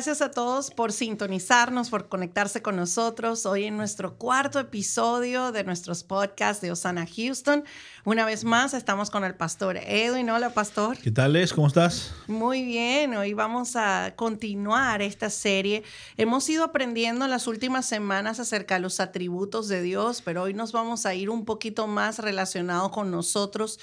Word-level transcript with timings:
gracias 0.00 0.22
a 0.22 0.30
todos 0.30 0.70
por 0.70 0.92
sintonizarnos, 0.92 1.90
por 1.90 2.08
conectarse 2.08 2.62
con 2.62 2.74
nosotros 2.74 3.44
hoy 3.44 3.64
en 3.64 3.76
nuestro 3.76 4.16
cuarto 4.16 4.58
episodio 4.58 5.52
de 5.52 5.62
nuestros 5.62 6.04
podcasts 6.04 6.62
de 6.62 6.72
Osana 6.72 7.06
Houston. 7.06 7.64
Una 8.06 8.24
vez 8.24 8.44
más 8.44 8.72
estamos 8.72 9.10
con 9.10 9.24
el 9.24 9.34
pastor 9.34 9.76
Edwin. 9.76 10.30
Hola, 10.30 10.54
pastor. 10.54 10.96
¿Qué 10.96 11.10
tal, 11.10 11.34
Les? 11.34 11.52
¿Cómo 11.52 11.66
estás? 11.66 12.14
Muy 12.28 12.64
bien, 12.64 13.14
hoy 13.14 13.34
vamos 13.34 13.76
a 13.76 14.14
continuar 14.16 15.02
esta 15.02 15.28
serie. 15.28 15.82
Hemos 16.16 16.48
ido 16.48 16.64
aprendiendo 16.64 17.26
en 17.26 17.30
las 17.30 17.46
últimas 17.46 17.84
semanas 17.84 18.40
acerca 18.40 18.76
de 18.76 18.80
los 18.80 19.00
atributos 19.00 19.68
de 19.68 19.82
Dios, 19.82 20.22
pero 20.24 20.44
hoy 20.44 20.54
nos 20.54 20.72
vamos 20.72 21.04
a 21.04 21.14
ir 21.14 21.28
un 21.28 21.44
poquito 21.44 21.86
más 21.86 22.20
relacionado 22.20 22.90
con 22.90 23.10
nosotros 23.10 23.78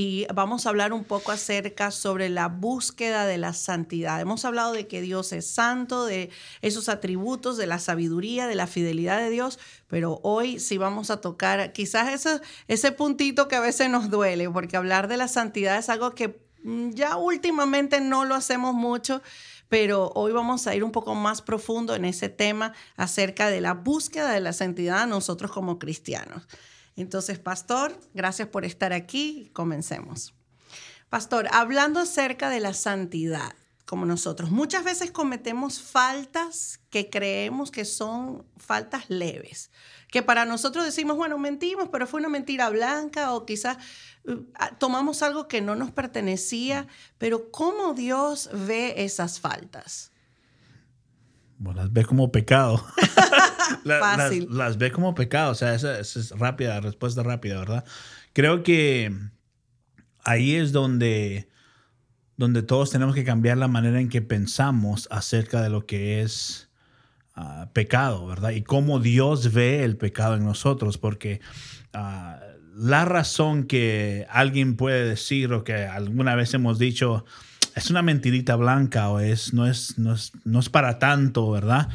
y 0.00 0.26
vamos 0.32 0.64
a 0.64 0.70
hablar 0.70 0.94
un 0.94 1.04
poco 1.04 1.30
acerca 1.30 1.90
sobre 1.90 2.30
la 2.30 2.48
búsqueda 2.48 3.26
de 3.26 3.36
la 3.36 3.52
santidad. 3.52 4.18
Hemos 4.18 4.46
hablado 4.46 4.72
de 4.72 4.86
que 4.86 5.02
Dios 5.02 5.30
es 5.34 5.46
santo, 5.46 6.06
de 6.06 6.30
esos 6.62 6.88
atributos, 6.88 7.58
de 7.58 7.66
la 7.66 7.78
sabiduría, 7.78 8.46
de 8.46 8.54
la 8.54 8.66
fidelidad 8.66 9.18
de 9.18 9.28
Dios, 9.28 9.58
pero 9.88 10.18
hoy 10.22 10.58
sí 10.58 10.78
vamos 10.78 11.10
a 11.10 11.20
tocar 11.20 11.74
quizás 11.74 12.14
ese, 12.14 12.40
ese 12.66 12.92
puntito 12.92 13.46
que 13.46 13.56
a 13.56 13.60
veces 13.60 13.90
nos 13.90 14.08
duele, 14.08 14.48
porque 14.48 14.78
hablar 14.78 15.06
de 15.06 15.18
la 15.18 15.28
santidad 15.28 15.76
es 15.76 15.90
algo 15.90 16.14
que 16.14 16.40
mm, 16.62 16.92
ya 16.92 17.18
últimamente 17.18 18.00
no 18.00 18.24
lo 18.24 18.34
hacemos 18.34 18.72
mucho, 18.72 19.20
pero 19.68 20.12
hoy 20.14 20.32
vamos 20.32 20.66
a 20.66 20.74
ir 20.74 20.82
un 20.82 20.92
poco 20.92 21.14
más 21.14 21.42
profundo 21.42 21.94
en 21.94 22.06
ese 22.06 22.30
tema 22.30 22.72
acerca 22.96 23.50
de 23.50 23.60
la 23.60 23.74
búsqueda 23.74 24.30
de 24.30 24.40
la 24.40 24.54
santidad 24.54 25.06
nosotros 25.06 25.52
como 25.52 25.78
cristianos. 25.78 26.48
Entonces, 27.00 27.38
pastor, 27.38 27.98
gracias 28.14 28.48
por 28.48 28.64
estar 28.64 28.92
aquí. 28.92 29.50
Comencemos. 29.52 30.34
Pastor, 31.08 31.48
hablando 31.52 32.00
acerca 32.00 32.50
de 32.50 32.60
la 32.60 32.72
santidad, 32.72 33.52
como 33.84 34.06
nosotros, 34.06 34.52
muchas 34.52 34.84
veces 34.84 35.10
cometemos 35.10 35.80
faltas 35.80 36.78
que 36.90 37.10
creemos 37.10 37.72
que 37.72 37.84
son 37.84 38.46
faltas 38.56 39.10
leves, 39.10 39.72
que 40.12 40.22
para 40.22 40.44
nosotros 40.44 40.84
decimos, 40.84 41.16
bueno, 41.16 41.38
mentimos, 41.38 41.88
pero 41.90 42.06
fue 42.06 42.20
una 42.20 42.28
mentira 42.28 42.68
blanca 42.68 43.32
o 43.32 43.44
quizás 43.44 43.78
uh, 44.26 44.44
ah, 44.54 44.70
tomamos 44.78 45.24
algo 45.24 45.48
que 45.48 45.60
no 45.60 45.74
nos 45.74 45.90
pertenecía, 45.90 46.86
pero 47.18 47.50
¿cómo 47.50 47.94
Dios 47.94 48.48
ve 48.52 48.94
esas 48.98 49.40
faltas? 49.40 50.12
Bueno, 51.58 51.80
las 51.82 51.92
ve 51.92 52.04
como 52.04 52.30
pecado. 52.30 52.84
Fácil. 53.84 54.48
Las, 54.50 54.78
ve 54.78 54.90
como 54.90 55.14
pecado. 55.14 55.52
O 55.52 55.54
sea, 55.54 55.74
esa, 55.74 55.98
es 56.00 56.30
rápida, 56.38 56.80
respuesta 56.80 57.22
rápida, 57.22 57.58
¿verdad? 57.58 57.84
Creo 58.32 58.62
que 58.62 59.12
ahí 60.24 60.54
es 60.54 60.72
donde, 60.72 61.48
donde 62.36 62.62
todos 62.62 62.90
tenemos 62.90 63.14
que 63.14 63.24
cambiar 63.24 63.58
la 63.58 63.68
manera 63.68 64.00
en 64.00 64.08
que 64.08 64.22
pensamos 64.22 65.08
acerca 65.10 65.62
de 65.62 65.70
lo 65.70 65.86
que 65.86 66.22
es 66.22 66.68
ah, 67.34 67.70
pecado, 67.72 68.26
¿verdad? 68.26 68.50
Y 68.50 68.62
cómo 68.62 69.00
Dios 69.00 69.52
ve 69.52 69.84
el 69.84 69.96
pecado 69.96 70.36
en 70.36 70.44
nosotros, 70.44 70.98
porque 70.98 71.40
ah, 71.92 72.40
la 72.74 73.04
razón 73.04 73.64
que 73.64 74.26
alguien 74.30 74.76
puede 74.76 75.04
decir 75.04 75.52
o 75.52 75.64
que 75.64 75.74
alguna 75.74 76.34
vez 76.34 76.54
hemos 76.54 76.78
dicho, 76.78 77.24
es 77.74 77.90
una 77.90 78.02
mentirita 78.02 78.56
blanca 78.56 79.10
o 79.10 79.20
es, 79.20 79.52
no, 79.52 79.66
es, 79.66 79.98
no, 79.98 80.14
es, 80.14 80.68
para 80.70 80.98
tanto, 80.98 81.50
¿verdad? 81.50 81.88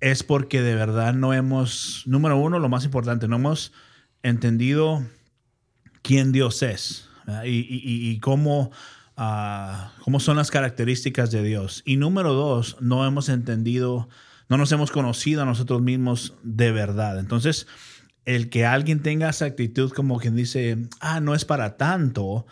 Es 0.00 0.22
porque 0.22 0.62
de 0.62 0.74
verdad 0.74 1.14
no 1.14 1.34
hemos, 1.34 2.04
número 2.06 2.38
uno, 2.38 2.58
lo 2.58 2.68
más 2.68 2.84
importante, 2.84 3.28
no 3.28 3.36
hemos 3.36 3.72
entendido 4.22 5.04
quién 6.02 6.32
Dios 6.32 6.62
es 6.62 7.08
y, 7.44 8.18
cómo, 8.20 8.70
ah, 9.16 9.92
cómo 10.02 10.20
son 10.20 10.36
las 10.36 10.50
características 10.50 11.30
de 11.30 11.42
Dios. 11.42 11.82
Y 11.84 11.96
número 11.96 12.32
dos, 12.32 12.76
no 12.80 13.06
hemos 13.06 13.28
entendido, 13.28 14.08
no 14.48 14.56
nos 14.56 14.72
hemos 14.72 14.90
conocido 14.90 15.42
a 15.42 15.44
nosotros 15.44 15.82
mismos 15.82 16.34
de 16.42 16.72
verdad. 16.72 17.18
Entonces, 17.18 17.66
el 18.24 18.48
que 18.48 18.66
alguien 18.66 19.00
tenga 19.00 19.28
esa 19.28 19.44
actitud 19.44 19.92
como 19.92 20.18
quien 20.18 20.34
dice, 20.34 20.88
ah, 21.00 21.20
no 21.20 21.34
es 21.34 21.44
para 21.44 21.76
tanto, 21.76 22.46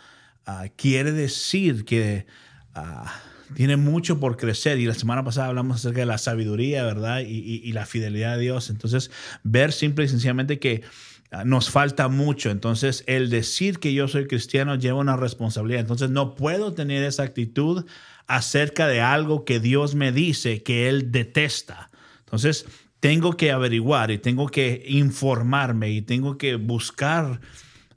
ah, 0.45 0.67
quiere 0.75 1.11
decir 1.11 1.83
que 1.83 2.27
Ah, 2.73 3.13
tiene 3.55 3.77
mucho 3.77 4.19
por 4.19 4.37
crecer 4.37 4.79
y 4.79 4.85
la 4.85 4.93
semana 4.93 5.23
pasada 5.23 5.47
hablamos 5.47 5.77
acerca 5.77 6.01
de 6.01 6.05
la 6.05 6.17
sabiduría, 6.17 6.83
¿verdad? 6.83 7.21
Y, 7.21 7.71
la 7.73 7.85
fidelidad 7.85 8.35
de 8.35 8.43
Dios. 8.43 8.69
Entonces, 8.69 9.11
ver 9.43 9.71
simple 9.71 10.05
y 10.05 10.07
sencillamente 10.07 10.59
que 10.59 10.83
ah, 11.31 11.43
nos 11.45 11.69
falta 11.69 12.07
mucho. 12.07 12.51
Entonces, 12.51 13.03
el 13.07 13.29
decir 13.29 13.79
que 13.79 13.93
yo 13.93 14.07
soy 14.07 14.27
cristiano 14.27 14.75
lleva 14.75 14.99
una 14.99 15.17
responsabilidad. 15.17 15.81
Entonces, 15.81 16.09
no 16.09 16.35
puedo 16.35 16.73
tener 16.73 17.03
esa 17.03 17.23
actitud 17.23 17.85
acerca 18.27 18.87
de 18.87 19.01
algo 19.01 19.45
que 19.45 19.59
Dios 19.59 19.95
me 19.95 20.11
dice 20.11 20.61
que 20.61 20.89
Él 20.89 21.11
detesta. 21.11 21.89
Entonces, 22.19 22.65
tengo 22.99 23.37
que 23.37 23.51
averiguar 23.51 24.11
y 24.11 24.17
tengo 24.17 24.47
que 24.47 24.83
informarme 24.87 25.91
y 25.91 26.01
tengo 26.01 26.37
que 26.37 26.55
buscar 26.55 27.39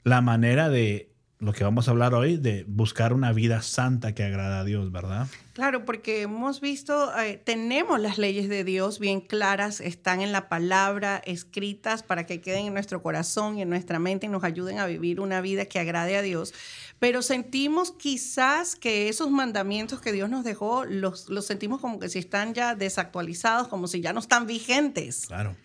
la 0.03 0.21
manera 0.21 0.69
de 0.69 1.12
lo 1.43 1.51
que 1.51 1.63
vamos 1.65 1.87
a 1.87 1.91
hablar 1.91 2.13
hoy, 2.13 2.37
de 2.37 2.63
buscar 2.67 3.11
una 3.11 3.33
vida 3.33 3.61
santa 3.61 4.15
que 4.15 4.23
agrada 4.23 4.61
a 4.61 4.63
Dios, 4.63 4.91
¿verdad? 4.91 5.27
Claro, 5.51 5.83
porque 5.83 6.21
hemos 6.21 6.61
visto, 6.61 7.15
eh, 7.19 7.41
tenemos 7.43 7.99
las 7.99 8.17
leyes 8.17 8.47
de 8.47 8.63
Dios 8.63 8.97
bien 8.97 9.19
claras, 9.19 9.81
están 9.81 10.21
en 10.21 10.31
la 10.31 10.47
palabra, 10.47 11.21
escritas 11.25 12.01
para 12.01 12.25
que 12.25 12.39
queden 12.39 12.67
en 12.67 12.73
nuestro 12.73 13.03
corazón 13.03 13.57
y 13.57 13.61
en 13.61 13.69
nuestra 13.69 13.99
mente 13.99 14.25
y 14.25 14.29
nos 14.29 14.45
ayuden 14.45 14.79
a 14.79 14.85
vivir 14.85 15.19
una 15.19 15.41
vida 15.41 15.65
que 15.65 15.79
agrade 15.79 16.15
a 16.15 16.21
Dios. 16.21 16.53
Pero 16.99 17.21
sentimos 17.21 17.91
quizás 17.91 18.77
que 18.77 19.09
esos 19.09 19.29
mandamientos 19.29 19.99
que 19.99 20.13
Dios 20.13 20.29
nos 20.29 20.45
dejó, 20.45 20.85
los, 20.85 21.27
los 21.27 21.45
sentimos 21.45 21.81
como 21.81 21.99
que 21.99 22.07
si 22.07 22.19
están 22.19 22.53
ya 22.53 22.73
desactualizados, 22.73 23.67
como 23.67 23.87
si 23.87 23.99
ya 23.99 24.13
no 24.13 24.21
están 24.21 24.47
vigentes. 24.47 25.25
Claro. 25.27 25.57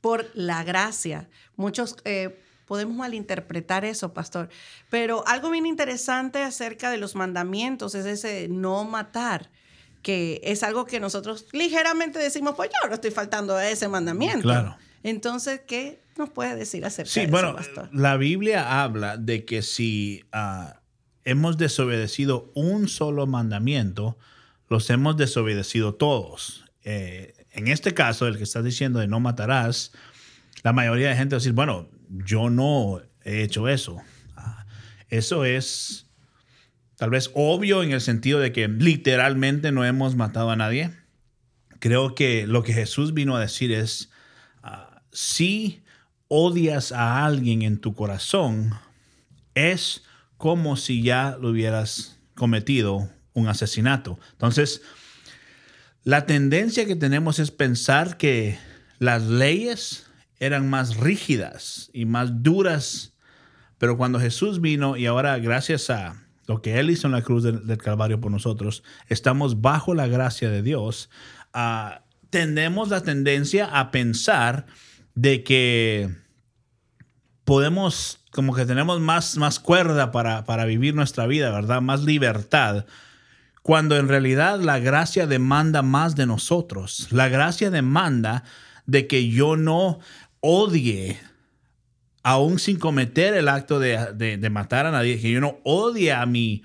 Por 0.00 0.30
la 0.32 0.64
gracia. 0.64 1.28
Muchos... 1.56 1.96
Eh, 2.04 2.44
podemos 2.68 2.96
malinterpretar 2.96 3.84
eso, 3.84 4.12
pastor. 4.12 4.50
Pero 4.90 5.26
algo 5.26 5.50
bien 5.50 5.66
interesante 5.66 6.42
acerca 6.42 6.90
de 6.90 6.98
los 6.98 7.16
mandamientos 7.16 7.94
es 7.94 8.06
ese 8.06 8.48
no 8.48 8.84
matar, 8.84 9.50
que 10.02 10.40
es 10.44 10.62
algo 10.62 10.84
que 10.84 11.00
nosotros 11.00 11.46
ligeramente 11.52 12.18
decimos, 12.18 12.54
pues 12.54 12.70
yo 12.70 12.88
no 12.88 12.94
estoy 12.94 13.10
faltando 13.10 13.56
a 13.56 13.68
ese 13.68 13.88
mandamiento. 13.88 14.42
Claro. 14.42 14.76
Entonces, 15.02 15.62
¿qué 15.66 16.00
nos 16.16 16.28
puede 16.28 16.54
decir 16.54 16.84
acerca 16.84 17.20
de 17.20 17.26
bueno, 17.28 17.48
eso, 17.48 17.56
pastor? 17.56 17.88
La 17.92 18.16
Biblia 18.16 18.82
habla 18.82 19.16
de 19.16 19.44
que 19.44 19.62
si 19.62 20.24
ah, 20.32 20.80
hemos 21.24 21.56
desobedecido 21.56 22.52
un 22.54 22.88
solo 22.88 23.26
mandamiento, 23.26 24.18
los 24.68 24.90
hemos 24.90 25.16
desobedecido 25.16 25.94
todos. 25.94 26.64
Eh, 26.84 27.34
en 27.52 27.68
este 27.68 27.94
caso, 27.94 28.26
el 28.26 28.36
que 28.36 28.44
estás 28.44 28.64
diciendo 28.64 28.98
de 28.98 29.08
no 29.08 29.20
matarás, 29.20 29.92
la 30.62 30.72
mayoría 30.72 31.08
de 31.08 31.16
gente 31.16 31.34
va 31.34 31.38
a 31.38 31.40
decir, 31.40 31.52
bueno, 31.52 31.88
yo 32.08 32.50
no 32.50 33.00
he 33.24 33.42
hecho 33.42 33.68
eso. 33.68 34.00
Ah, 34.36 34.66
eso 35.08 35.44
es 35.44 36.06
tal 36.96 37.10
vez 37.10 37.30
obvio 37.34 37.82
en 37.82 37.92
el 37.92 38.00
sentido 38.00 38.40
de 38.40 38.52
que 38.52 38.68
literalmente 38.68 39.72
no 39.72 39.84
hemos 39.84 40.16
matado 40.16 40.50
a 40.50 40.56
nadie. 40.56 40.90
Creo 41.78 42.14
que 42.14 42.46
lo 42.46 42.64
que 42.64 42.72
Jesús 42.72 43.14
vino 43.14 43.36
a 43.36 43.40
decir 43.40 43.72
es, 43.72 44.10
ah, 44.62 45.02
si 45.12 45.82
odias 46.26 46.92
a 46.92 47.24
alguien 47.24 47.62
en 47.62 47.78
tu 47.78 47.94
corazón, 47.94 48.74
es 49.54 50.02
como 50.36 50.76
si 50.76 51.02
ya 51.02 51.36
lo 51.40 51.50
hubieras 51.50 52.18
cometido 52.34 53.08
un 53.32 53.48
asesinato. 53.48 54.18
Entonces, 54.32 54.82
la 56.02 56.26
tendencia 56.26 56.86
que 56.86 56.96
tenemos 56.96 57.38
es 57.38 57.50
pensar 57.50 58.16
que 58.16 58.58
las 58.98 59.24
leyes 59.24 60.07
eran 60.40 60.68
más 60.68 60.96
rígidas 60.96 61.90
y 61.92 62.04
más 62.04 62.42
duras. 62.42 63.14
Pero 63.78 63.96
cuando 63.96 64.20
Jesús 64.20 64.60
vino 64.60 64.96
y 64.96 65.06
ahora 65.06 65.38
gracias 65.38 65.90
a 65.90 66.22
lo 66.46 66.62
que 66.62 66.78
Él 66.78 66.90
hizo 66.90 67.06
en 67.06 67.12
la 67.12 67.22
cruz 67.22 67.42
del, 67.42 67.78
Calvario 67.78 68.20
por 68.20 68.32
nosotros, 68.32 68.82
estamos 69.08 69.60
bajo 69.60 69.94
la 69.94 70.06
gracia 70.06 70.50
de 70.50 70.62
Dios, 70.62 71.10
uh, 71.54 72.00
tendemos 72.30 72.88
la 72.88 73.02
tendencia 73.02 73.66
a 73.66 73.90
pensar 73.90 74.66
de 75.14 75.44
que 75.44 76.14
podemos, 77.44 78.20
como 78.30 78.54
que 78.54 78.66
tenemos 78.66 79.00
más, 79.00 79.36
más 79.36 79.60
cuerda 79.60 80.10
para, 80.10 80.44
para 80.44 80.64
vivir 80.64 80.94
nuestra 80.94 81.26
vida, 81.26 81.50
¿verdad? 81.50 81.82
Más 81.82 82.02
libertad 82.04 82.86
cuando 83.68 83.98
en 83.98 84.08
realidad 84.08 84.60
la 84.60 84.78
gracia 84.78 85.26
demanda 85.26 85.82
más 85.82 86.16
de 86.16 86.24
nosotros. 86.24 87.08
La 87.10 87.28
gracia 87.28 87.70
demanda 87.70 88.44
de 88.86 89.06
que 89.06 89.28
yo 89.28 89.58
no 89.58 89.98
odie, 90.40 91.18
aún 92.22 92.58
sin 92.58 92.78
cometer 92.78 93.34
el 93.34 93.48
acto 93.48 93.78
de, 93.78 94.48
matar 94.50 94.86
a 94.86 94.90
nadie, 94.90 95.20
que 95.20 95.30
yo 95.30 95.40
no 95.40 95.58
odie 95.64 96.12
a 96.12 96.26
mi, 96.26 96.62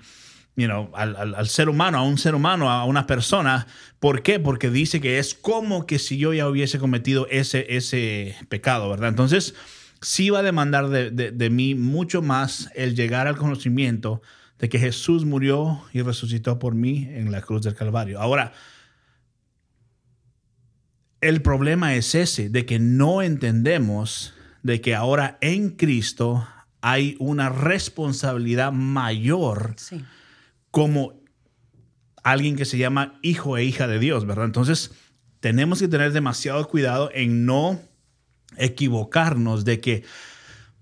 you 0.56 0.66
know, 0.66 0.90
al, 0.94 1.48
ser 1.48 1.68
humano, 1.68 1.98
a 1.98 2.02
un 2.02 2.18
ser 2.18 2.34
humano, 2.34 2.70
a 2.70 2.84
una 2.84 3.06
persona. 3.06 3.66
¿Por 4.00 4.22
qué? 4.22 4.40
Porque 4.40 4.70
dice 4.70 5.00
que 5.00 5.18
es 5.18 5.34
como 5.34 5.86
que 5.86 5.98
si 5.98 6.18
yo 6.18 6.32
ya 6.32 6.48
hubiese 6.48 6.78
cometido 6.78 7.26
ese, 7.30 7.66
ese 7.76 8.36
pecado, 8.48 8.90
¿verdad? 8.90 9.08
Entonces, 9.08 9.54
sí 10.00 10.30
va 10.30 10.40
a 10.40 10.42
demandar 10.42 10.88
de, 10.88 11.10
de 11.10 11.50
mí 11.50 11.74
mucho 11.74 12.22
más 12.22 12.70
el 12.74 12.94
llegar 12.94 13.26
al 13.26 13.36
conocimiento 13.36 14.22
de 14.58 14.68
que 14.68 14.78
Jesús 14.78 15.24
murió 15.24 15.82
y 15.92 16.02
resucitó 16.02 16.58
por 16.58 16.74
mí 16.74 17.08
en 17.10 17.32
la 17.32 17.40
cruz 17.40 17.62
del 17.62 17.74
Calvario. 17.74 18.20
Ahora, 18.20 18.52
el 21.24 21.40
problema 21.40 21.94
es 21.94 22.14
ese, 22.14 22.50
de 22.50 22.66
que 22.66 22.78
no 22.78 23.22
entendemos 23.22 24.34
de 24.62 24.82
que 24.82 24.94
ahora 24.94 25.38
en 25.40 25.70
Cristo 25.70 26.46
hay 26.82 27.16
una 27.18 27.48
responsabilidad 27.48 28.72
mayor 28.72 29.74
como 30.70 31.14
alguien 32.22 32.56
que 32.56 32.66
se 32.66 32.76
llama 32.76 33.18
hijo 33.22 33.56
e 33.56 33.64
hija 33.64 33.86
de 33.86 33.98
Dios, 33.98 34.26
¿verdad? 34.26 34.44
Entonces, 34.44 34.90
tenemos 35.40 35.80
que 35.80 35.88
tener 35.88 36.12
demasiado 36.12 36.68
cuidado 36.68 37.10
en 37.14 37.46
no 37.46 37.80
equivocarnos 38.58 39.64
de 39.64 39.80
que 39.80 40.04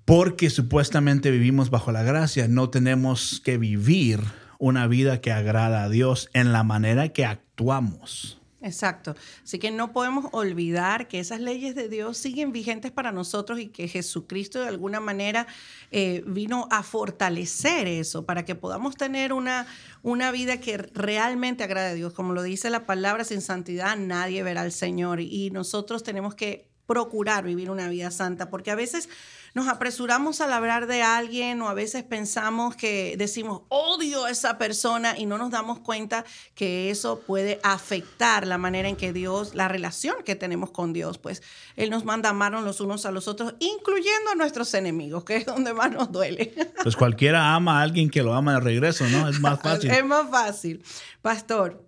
porque 0.04 0.50
supuestamente 0.50 1.30
vivimos 1.30 1.70
bajo 1.70 1.92
la 1.92 2.02
gracia, 2.02 2.48
no 2.48 2.68
tenemos 2.68 3.40
que 3.44 3.58
vivir 3.58 4.20
una 4.58 4.88
vida 4.88 5.20
que 5.20 5.30
agrada 5.30 5.84
a 5.84 5.88
Dios 5.88 6.30
en 6.32 6.52
la 6.52 6.64
manera 6.64 7.10
que 7.10 7.24
actuamos. 7.24 8.41
Exacto. 8.62 9.16
Así 9.42 9.58
que 9.58 9.72
no 9.72 9.92
podemos 9.92 10.26
olvidar 10.32 11.08
que 11.08 11.18
esas 11.18 11.40
leyes 11.40 11.74
de 11.74 11.88
Dios 11.88 12.16
siguen 12.16 12.52
vigentes 12.52 12.92
para 12.92 13.10
nosotros 13.10 13.58
y 13.58 13.68
que 13.68 13.88
Jesucristo 13.88 14.60
de 14.60 14.68
alguna 14.68 15.00
manera 15.00 15.48
eh, 15.90 16.22
vino 16.26 16.68
a 16.70 16.84
fortalecer 16.84 17.88
eso 17.88 18.24
para 18.24 18.44
que 18.44 18.54
podamos 18.54 18.96
tener 18.96 19.32
una, 19.32 19.66
una 20.02 20.30
vida 20.30 20.60
que 20.60 20.78
realmente 20.78 21.64
agrade 21.64 21.90
a 21.90 21.94
Dios. 21.94 22.12
Como 22.12 22.34
lo 22.34 22.42
dice 22.44 22.70
la 22.70 22.86
palabra, 22.86 23.24
sin 23.24 23.40
santidad 23.40 23.96
nadie 23.96 24.44
verá 24.44 24.60
al 24.60 24.72
Señor 24.72 25.20
y 25.20 25.50
nosotros 25.50 26.04
tenemos 26.04 26.36
que 26.36 26.70
procurar 26.86 27.44
vivir 27.44 27.70
una 27.70 27.88
vida 27.88 28.10
santa, 28.10 28.50
porque 28.50 28.70
a 28.70 28.74
veces 28.74 29.08
nos 29.54 29.68
apresuramos 29.68 30.40
al 30.40 30.52
hablar 30.52 30.86
de 30.86 31.02
alguien 31.02 31.60
o 31.62 31.68
a 31.68 31.74
veces 31.74 32.04
pensamos 32.04 32.74
que 32.74 33.16
decimos 33.18 33.62
odio 33.68 34.24
a 34.24 34.30
esa 34.30 34.56
persona 34.58 35.18
y 35.18 35.26
no 35.26 35.36
nos 35.38 35.50
damos 35.50 35.80
cuenta 35.80 36.24
que 36.54 36.90
eso 36.90 37.20
puede 37.20 37.60
afectar 37.62 38.46
la 38.46 38.58
manera 38.58 38.88
en 38.88 38.96
que 38.96 39.12
Dios, 39.12 39.54
la 39.54 39.68
relación 39.68 40.16
que 40.24 40.36
tenemos 40.36 40.70
con 40.70 40.92
Dios, 40.92 41.18
pues 41.18 41.42
Él 41.76 41.90
nos 41.90 42.04
manda 42.04 42.30
amarnos 42.30 42.64
los 42.64 42.80
unos 42.80 43.04
a 43.04 43.10
los 43.10 43.28
otros, 43.28 43.54
incluyendo 43.60 44.30
a 44.32 44.34
nuestros 44.34 44.72
enemigos, 44.74 45.24
que 45.24 45.36
es 45.36 45.46
donde 45.46 45.74
más 45.74 45.92
nos 45.92 46.10
duele. 46.10 46.54
Pues 46.82 46.96
cualquiera 46.96 47.54
ama 47.54 47.80
a 47.80 47.82
alguien 47.82 48.10
que 48.10 48.22
lo 48.22 48.34
ama 48.34 48.54
de 48.54 48.60
regreso, 48.60 49.06
¿no? 49.08 49.28
Es 49.28 49.38
más 49.40 49.60
fácil. 49.62 49.90
es 49.90 50.04
más 50.04 50.30
fácil. 50.30 50.82
Pastor, 51.20 51.84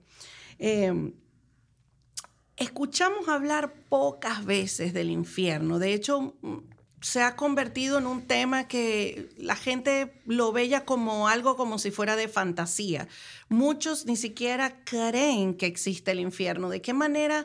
eh, 0.59 1.13
escuchamos 2.57 3.29
hablar 3.29 3.75
pocas 3.89 4.45
veces 4.45 4.93
del 4.93 5.11
infierno. 5.11 5.79
De 5.79 5.95
hecho, 5.95 6.35
se 7.05 7.21
ha 7.21 7.37
convertido 7.37 7.99
en 7.99 8.07
un 8.07 8.23
tema 8.23 8.67
que 8.67 9.29
la 9.37 9.57
gente 9.57 10.11
lo 10.25 10.53
ve 10.53 10.69
ya 10.69 10.87
como 10.87 11.29
algo 11.29 11.55
como 11.55 11.79
si 11.79 11.91
fuera 11.91 12.17
de 12.17 12.29
fantasía. 12.29 13.09
Muchos 13.51 14.07
ni 14.07 14.17
siquiera 14.17 14.83
creen 14.85 15.53
que 15.53 15.67
existe 15.67 16.13
el 16.13 16.21
infierno. 16.21 16.71
¿De 16.71 16.81
qué 16.81 16.95
manera 16.95 17.45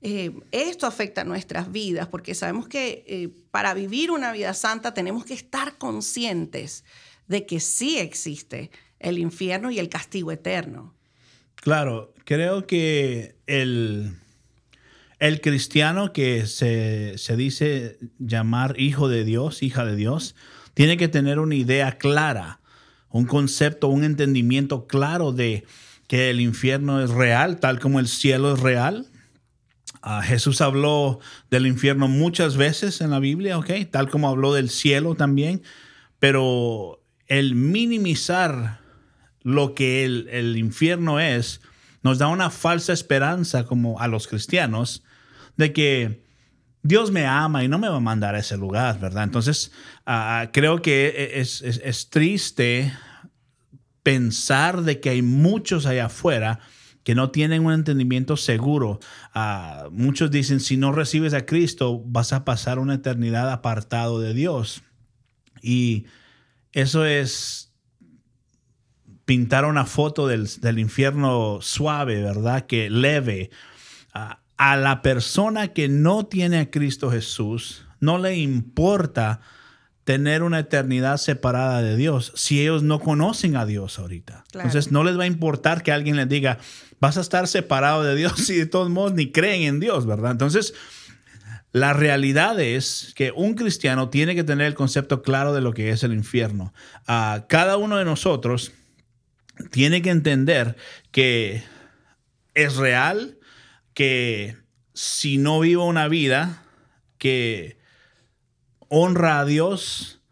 eh, 0.00 0.30
esto 0.52 0.86
afecta 0.86 1.24
nuestras 1.24 1.72
vidas? 1.72 2.06
Porque 2.06 2.36
sabemos 2.36 2.68
que 2.68 3.02
eh, 3.08 3.30
para 3.50 3.74
vivir 3.74 4.12
una 4.12 4.30
vida 4.30 4.54
santa 4.54 4.94
tenemos 4.94 5.24
que 5.24 5.34
estar 5.34 5.76
conscientes 5.76 6.84
de 7.26 7.46
que 7.46 7.58
sí 7.58 7.98
existe 7.98 8.70
el 9.00 9.18
infierno 9.18 9.72
y 9.72 9.80
el 9.80 9.88
castigo 9.88 10.30
eterno. 10.30 10.94
Claro, 11.56 12.14
creo 12.24 12.64
que 12.64 13.34
el 13.48 14.14
el 15.20 15.42
cristiano 15.42 16.14
que 16.14 16.46
se, 16.46 17.36
dice 17.36 17.98
llamar 18.18 18.74
hijo 18.80 19.08
de 19.08 19.24
Dios, 19.24 19.62
hija 19.62 19.84
de 19.84 19.94
Dios, 19.94 20.34
tiene 20.72 20.96
que 20.96 21.08
tener 21.08 21.38
una 21.38 21.54
idea 21.54 21.98
clara, 21.98 22.60
un 23.10 23.26
concepto, 23.26 23.88
un 23.88 24.02
entendimiento 24.02 24.86
claro 24.86 25.32
de 25.32 25.66
que 26.08 26.30
el 26.30 26.40
infierno 26.40 27.02
es 27.02 27.10
real, 27.10 27.60
tal 27.60 27.78
como 27.78 28.00
el 28.00 28.08
cielo 28.08 28.54
es 28.54 28.60
real. 28.60 29.06
Ah, 30.00 30.22
Jesús 30.22 30.62
habló 30.62 31.20
del 31.50 31.66
infierno 31.66 32.08
muchas 32.08 32.56
veces 32.56 33.02
en 33.02 33.10
la 33.10 33.18
Biblia, 33.18 33.58
¿ok? 33.58 33.70
Tal 33.90 34.08
como 34.08 34.28
habló 34.28 34.54
del 34.54 34.70
cielo 34.70 35.16
también, 35.16 35.62
pero 36.18 37.02
el 37.26 37.54
minimizar 37.54 38.80
lo 39.42 39.74
que 39.74 40.04
el, 40.04 40.28
el 40.30 40.56
infierno 40.56 41.20
es 41.20 41.60
nos 42.02 42.16
da 42.16 42.28
una 42.28 42.48
falsa 42.48 42.94
esperanza 42.94 43.66
como 43.66 44.00
a 44.00 44.08
los 44.08 44.26
cristianos 44.26 45.02
de 45.60 45.72
que 45.72 46.24
Dios 46.82 47.12
me 47.12 47.26
ama 47.26 47.62
y 47.62 47.68
no 47.68 47.78
me 47.78 47.88
va 47.88 47.96
a 47.96 48.00
mandar 48.00 48.34
a 48.34 48.38
ese 48.38 48.56
lugar, 48.56 48.98
¿verdad? 48.98 49.24
Entonces, 49.24 49.70
ah, 50.06 50.40
ah, 50.40 50.52
creo 50.52 50.80
que 50.82 51.34
e, 51.36 51.40
es, 51.40 52.08
triste 52.10 52.92
pensar 54.02 54.82
de 54.82 54.98
que 54.98 55.10
hay 55.10 55.22
muchos 55.22 55.84
allá 55.84 56.06
afuera 56.06 56.60
que 57.04 57.14
no 57.14 57.30
tienen 57.30 57.66
un 57.66 57.74
entendimiento 57.74 58.36
seguro. 58.36 58.98
Ah, 59.34 59.88
muchos 59.92 60.30
dicen, 60.30 60.60
si 60.60 60.78
no 60.78 60.92
recibes 60.92 61.34
a 61.34 61.44
Cristo, 61.44 62.02
vas 62.06 62.32
a 62.32 62.44
pasar 62.44 62.78
una 62.78 62.94
eternidad 62.94 63.50
apartado 63.50 64.18
de 64.18 64.32
Dios. 64.32 64.82
Y 65.62 66.06
eso 66.72 67.04
es 67.04 67.74
pintar 69.26 69.66
una 69.66 69.84
foto 69.84 70.26
del, 70.26 70.78
infierno 70.78 71.58
suave, 71.60 72.22
¿verdad? 72.22 72.66
Que 72.66 72.88
leve 72.88 73.50
a 74.60 74.76
la 74.76 75.00
persona 75.00 75.68
que 75.68 75.88
no 75.88 76.26
tiene 76.26 76.58
a 76.58 76.70
Cristo 76.70 77.10
Jesús, 77.10 77.86
no 77.98 78.18
le 78.18 78.36
importa 78.36 79.40
tener 80.04 80.42
una 80.42 80.58
eternidad 80.58 81.16
separada 81.16 81.80
de 81.80 81.96
Dios 81.96 82.30
si 82.34 82.60
ellos 82.60 82.82
no 82.82 83.00
conocen 83.00 83.56
a 83.56 83.64
Dios 83.64 83.98
ahorita. 83.98 84.44
Entonces 84.52 84.92
no 84.92 85.02
les 85.02 85.18
va 85.18 85.22
a 85.22 85.28
importar 85.28 85.82
que 85.82 85.92
alguien 85.92 86.16
les 86.16 86.28
diga, 86.28 86.58
vas 87.00 87.16
a 87.16 87.22
estar 87.22 87.48
separado 87.48 88.02
de 88.02 88.14
Dios 88.14 88.34
si 88.36 88.54
de 88.54 88.66
todos 88.66 88.90
modos 88.90 89.14
ni 89.14 89.32
creen 89.32 89.62
en 89.62 89.80
Dios, 89.80 90.04
¿verdad? 90.04 90.32
Entonces, 90.32 90.74
la 91.72 91.94
realidad 91.94 92.60
es 92.60 93.14
que 93.16 93.32
un 93.34 93.54
cristiano 93.54 94.10
tiene 94.10 94.34
que 94.34 94.44
tener 94.44 94.66
el 94.66 94.74
concepto 94.74 95.22
claro 95.22 95.54
de 95.54 95.62
lo 95.62 95.72
que 95.72 95.88
es 95.88 96.04
el 96.04 96.12
infierno. 96.12 96.74
a 97.06 97.46
cada 97.48 97.78
uno 97.78 97.96
de 97.96 98.04
nosotros 98.04 98.72
tiene 99.70 100.02
que 100.02 100.10
entender 100.10 100.76
que 101.12 101.62
es 102.52 102.76
real, 102.76 103.38
que 104.00 104.56
si 104.94 105.36
no 105.36 105.60
vivo 105.60 105.84
una 105.84 106.08
vida 106.08 106.62
que 107.18 107.76
honra 108.88 109.40
a 109.40 109.44
Dios, 109.44 110.22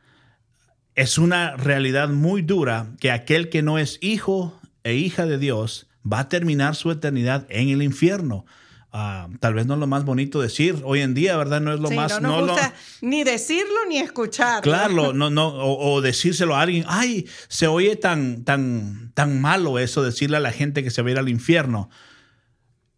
es 0.94 1.18
una 1.18 1.54
realidad 1.54 2.08
muy 2.08 2.40
dura 2.40 2.94
que 2.98 3.10
aquel 3.10 3.50
que 3.50 3.60
no 3.60 3.78
es 3.78 3.98
hijo 4.00 4.58
e 4.84 4.94
hija 4.94 5.26
de 5.26 5.36
Dios 5.36 5.86
va 6.10 6.20
a 6.20 6.28
terminar 6.30 6.76
su 6.76 6.90
eternidad 6.90 7.46
en 7.50 7.68
el 7.68 7.82
infierno. 7.82 8.46
Ah, 8.90 9.28
tal 9.38 9.52
vez 9.52 9.66
no 9.66 9.74
es 9.74 9.80
lo 9.80 9.86
más 9.86 10.06
bonito 10.06 10.40
decir 10.40 10.80
hoy 10.84 11.02
en 11.02 11.12
día, 11.12 11.36
¿verdad? 11.36 11.60
No 11.60 11.74
es 11.74 11.80
lo 11.80 11.90
más. 11.90 12.22
No, 12.22 12.46
gusta 12.46 12.72
ni 13.02 13.22
decirlo 13.22 13.84
ni 13.86 13.98
escucharlo. 13.98 14.62
Claro, 14.62 15.12
no, 15.12 15.28
no, 15.28 15.46
o, 15.54 16.00
decírselo 16.00 16.56
a 16.56 16.62
alguien. 16.62 16.86
Ay, 16.88 17.28
se 17.48 17.66
oye 17.66 17.96
tan, 17.96 18.44
tan, 18.44 19.12
tan 19.12 19.42
malo 19.42 19.78
eso, 19.78 20.02
decirle 20.02 20.38
a 20.38 20.40
la 20.40 20.52
gente 20.52 20.82
que 20.82 20.90
se 20.90 21.02
va 21.02 21.08
a 21.08 21.12
ir 21.12 21.18
al 21.18 21.28
infierno 21.28 21.90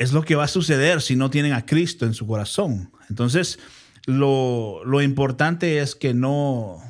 es 0.01 0.13
lo 0.15 0.23
que 0.23 0.35
va 0.35 0.45
a 0.45 0.49
suceder 0.49 1.03
si 1.03 1.15
no 1.15 1.29
tienen 1.29 1.53
a 1.53 1.67
Cristo 1.67 2.07
en 2.07 2.15
su 2.15 2.27
corazón. 2.27 2.91
Entonces, 3.11 3.59
lo, 4.07 5.03
importante 5.03 5.81
es 5.81 5.95
que 5.95 6.15
no, 6.15 6.83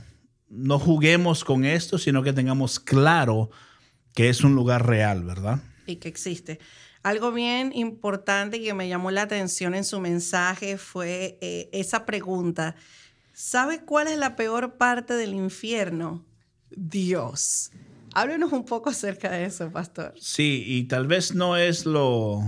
no 0.49 0.79
juguemos 0.79 1.43
con 1.43 1.65
esto, 1.65 1.99
sino 1.99 2.23
que 2.23 2.33
tengamos 2.33 2.79
claro 2.79 3.51
que 4.15 4.29
es 4.29 4.45
un 4.45 4.55
lugar 4.55 4.87
real, 4.87 5.25
¿verdad? 5.25 5.61
Y 5.87 5.97
que 5.97 6.07
existe. 6.07 6.61
Algo 7.03 7.33
bien 7.33 7.73
importante 7.75 8.63
que 8.63 8.75
me 8.75 8.89
llamó 8.89 9.11
la 9.11 9.23
atención 9.23 9.75
en 9.75 9.83
su 9.83 9.99
mensaje 9.99 10.79
fue 10.79 11.37
eh, 11.41 11.69
esa 11.73 12.07
pregunta. 12.07 12.77
¿Sabe 13.33 13.85
cuál 13.85 14.07
es 14.07 14.19
la 14.19 14.37
peor 14.37 14.77
parte 14.77 15.15
del 15.15 15.35
infierno? 15.35 16.25
Dios. 16.71 17.73
Háblenos 18.15 18.53
un 18.53 18.65
poco 18.65 18.91
acerca 18.91 19.33
de 19.33 19.47
eso, 19.47 19.69
pastor. 19.73 20.15
Sí, 20.21 20.63
y 20.65 20.85
tal 20.85 21.09
vez 21.09 21.35
no 21.35 21.57
es 21.57 21.87
lo, 21.87 22.43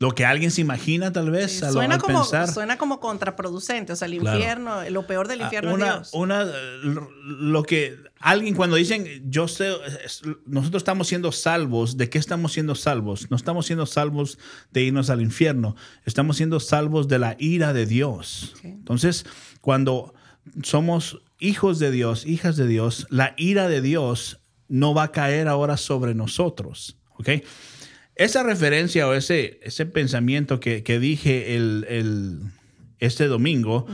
lo 0.00 0.12
que 0.12 0.24
alguien 0.24 0.50
se 0.50 0.62
imagina 0.62 1.12
tal 1.12 1.30
vez 1.30 1.58
suena, 1.58 1.98
como, 1.98 2.24
suena 2.24 2.78
como 2.78 3.00
contraproducente, 3.00 3.92
o 3.92 3.96
sea, 3.96 4.06
el 4.06 4.14
infierno, 4.14 4.88
lo 4.88 5.06
peor 5.06 5.28
del 5.28 5.42
ah, 5.42 5.44
infierno 5.44 5.74
una, 5.74 5.86
es 5.86 5.92
Dios. 5.92 6.10
Una, 6.14 6.46
lo 6.82 7.62
que 7.64 7.98
alguien 8.18 8.54
cuando 8.54 8.76
dicen, 8.76 9.30
yo 9.30 9.46
sé, 9.46 9.70
nosotros 10.46 10.80
estamos 10.80 11.06
siendo 11.06 11.32
salvos, 11.32 11.98
¿de 11.98 12.08
qué 12.08 12.16
estamos 12.16 12.54
siendo 12.54 12.74
salvos? 12.74 13.30
No 13.30 13.36
estamos 13.36 13.66
siendo 13.66 13.84
salvos 13.84 14.38
de 14.70 14.84
irnos 14.84 15.10
al 15.10 15.20
infierno, 15.20 15.76
estamos 16.06 16.38
siendo 16.38 16.60
salvos 16.60 17.06
de 17.06 17.18
la 17.18 17.36
ira 17.38 17.74
de 17.74 17.84
Dios. 17.84 18.54
Entonces, 18.64 19.26
cuando 19.60 20.14
somos 20.62 21.20
hijos 21.40 21.78
de 21.78 21.90
Dios, 21.90 22.24
hijas 22.24 22.56
de 22.56 22.66
Dios, 22.66 23.06
la 23.10 23.34
ira 23.36 23.68
de 23.68 23.82
Dios 23.82 24.40
no 24.66 24.94
va 24.94 25.02
a 25.02 25.12
caer 25.12 25.46
ahora 25.46 25.76
sobre 25.76 26.14
nosotros, 26.14 26.96
¿ok? 27.18 27.28
Esa 28.14 28.42
referencia 28.42 29.08
o 29.08 29.14
ese, 29.14 29.60
ese 29.62 29.86
pensamiento 29.86 30.60
que, 30.60 30.82
dije 31.00 31.56
el, 31.56 32.40
este 32.98 33.26
domingo, 33.26 33.86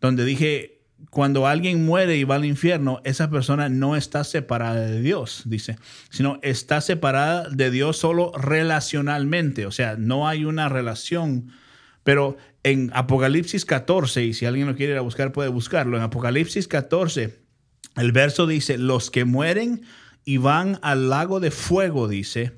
donde 0.00 0.24
dije, 0.24 0.74
cuando 1.10 1.46
alguien 1.46 1.84
muere 1.84 2.16
y 2.16 2.24
va 2.24 2.36
al 2.36 2.44
infierno, 2.44 3.00
esa 3.04 3.30
persona 3.30 3.68
no 3.68 3.94
está 3.94 4.24
separada 4.24 4.86
de 4.86 5.00
Dios, 5.00 5.42
dice, 5.44 5.76
sino 6.10 6.38
está 6.42 6.80
separada 6.80 7.48
de 7.48 7.70
Dios 7.70 7.98
solo 7.98 8.32
relacionalmente, 8.36 9.66
o 9.66 9.70
sea, 9.70 9.96
no 9.96 10.26
hay 10.28 10.44
una 10.44 10.68
relación. 10.68 11.52
Pero 12.02 12.36
en 12.64 12.90
Apocalipsis 12.94 13.64
14, 13.64 14.24
y 14.24 14.34
si 14.34 14.46
alguien 14.46 14.66
lo 14.66 14.76
quiere 14.76 14.92
ir 14.92 14.98
a 14.98 15.02
buscar, 15.02 15.32
puede 15.32 15.48
buscarlo. 15.48 15.96
En 15.96 16.02
Apocalipsis 16.02 16.68
14, 16.68 17.38
el 17.96 18.12
verso 18.12 18.46
dice, 18.46 18.76
los 18.78 19.10
que 19.10 19.24
mueren 19.24 19.82
y 20.24 20.38
van 20.38 20.78
al 20.82 21.08
lago 21.10 21.40
de 21.40 21.50
fuego, 21.50 22.08
dice, 22.08 22.52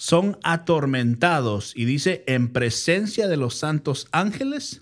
son 0.00 0.38
atormentados, 0.42 1.74
y 1.76 1.84
dice, 1.84 2.24
en 2.26 2.54
presencia 2.54 3.28
de 3.28 3.36
los 3.36 3.56
santos 3.56 4.08
ángeles 4.12 4.80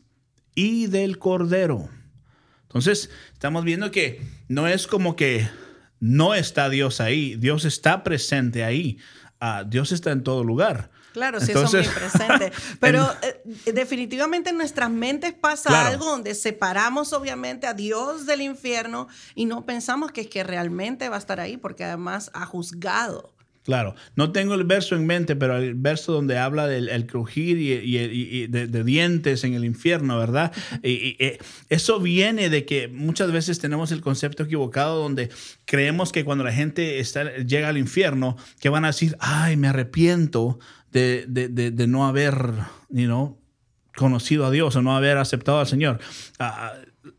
y 0.55 0.87
del 0.87 1.19
Cordero. 1.19 1.89
Entonces, 2.63 3.11
estamos 3.33 3.65
viendo 3.65 3.91
que 3.91 4.23
no 4.47 4.69
es 4.69 4.87
como 4.87 5.17
que 5.17 5.49
no 5.99 6.37
está 6.37 6.69
Dios 6.69 7.01
ahí, 7.01 7.35
Dios 7.35 7.65
está 7.65 8.05
presente 8.05 8.63
ahí, 8.63 8.99
ah, 9.41 9.65
Dios 9.67 9.91
está 9.91 10.13
en 10.13 10.23
todo 10.23 10.45
lugar. 10.45 10.93
Claro, 11.15 11.41
sí, 11.41 11.53
son 11.53 11.65
muy 11.65 11.89
presentes. 11.89 12.53
Pero 12.79 13.11
eh, 13.23 13.73
definitivamente 13.73 14.51
en 14.51 14.57
nuestras 14.57 14.89
mentes 14.89 15.33
pasa 15.33 15.89
algo 15.89 16.05
donde 16.05 16.37
separamos 16.37 17.13
obviamente 17.13 17.67
a 17.67 17.75
Dios 17.75 18.25
del 18.25 18.41
infierno 18.41 19.09
y 19.35 19.47
no 19.47 19.67
pensamos 19.67 20.13
que 20.13 20.21
es 20.21 20.29
que 20.29 20.45
realmente 20.45 21.09
va 21.09 21.17
a 21.17 21.19
estar 21.19 21.41
ahí 21.41 21.57
porque 21.57 21.83
además 21.83 22.31
ha 22.35 22.47
juzgado. 22.47 23.35
Claro, 23.69 23.95
no 24.17 24.33
tengo 24.33 24.55
el 24.55 24.65
verso 24.65 24.97
en 24.97 25.05
mente, 25.05 25.37
pero 25.37 25.59
el 25.59 25.75
verso 25.75 26.11
donde 26.11 26.39
habla 26.39 26.67
del 26.67 27.07
crujir 27.07 27.59
y, 27.59 28.47
de, 28.47 28.83
dientes 28.83 29.45
en 29.45 29.53
el 29.53 29.67
infierno, 29.67 30.19
¿verdad? 30.19 30.53
Y, 30.83 31.23
eh, 31.23 31.39
eso 31.69 32.01
viene 32.01 32.49
de 32.49 32.65
que 32.65 32.89
muchas 32.89 33.31
veces 33.31 33.59
tenemos 33.59 33.93
el 33.93 34.01
concepto 34.01 34.45
equivocado 34.45 35.03
donde 35.03 35.29
creemos 35.67 36.13
que 36.13 36.25
cuando 36.25 36.45
la 36.45 36.53
gente 36.55 37.05
llega 37.47 37.69
al 37.69 37.77
infierno, 37.77 38.39
que 38.59 38.71
van 38.71 38.87
a 38.87 38.89
decir, 38.89 39.19
ay, 39.21 39.59
me 39.59 39.69
arrepiento 39.69 40.59
de, 40.91 41.87
no 41.87 42.07
haber, 42.07 42.55
you 42.89 43.05
know, 43.05 43.39
conocido 43.95 44.47
a 44.47 44.51
Dios 44.51 44.77
o 44.77 44.81
no 44.81 44.97
haber 44.97 45.19
aceptado 45.19 45.61
al 45.61 45.67
Señor. 45.67 46.01
Ah, 46.39 46.73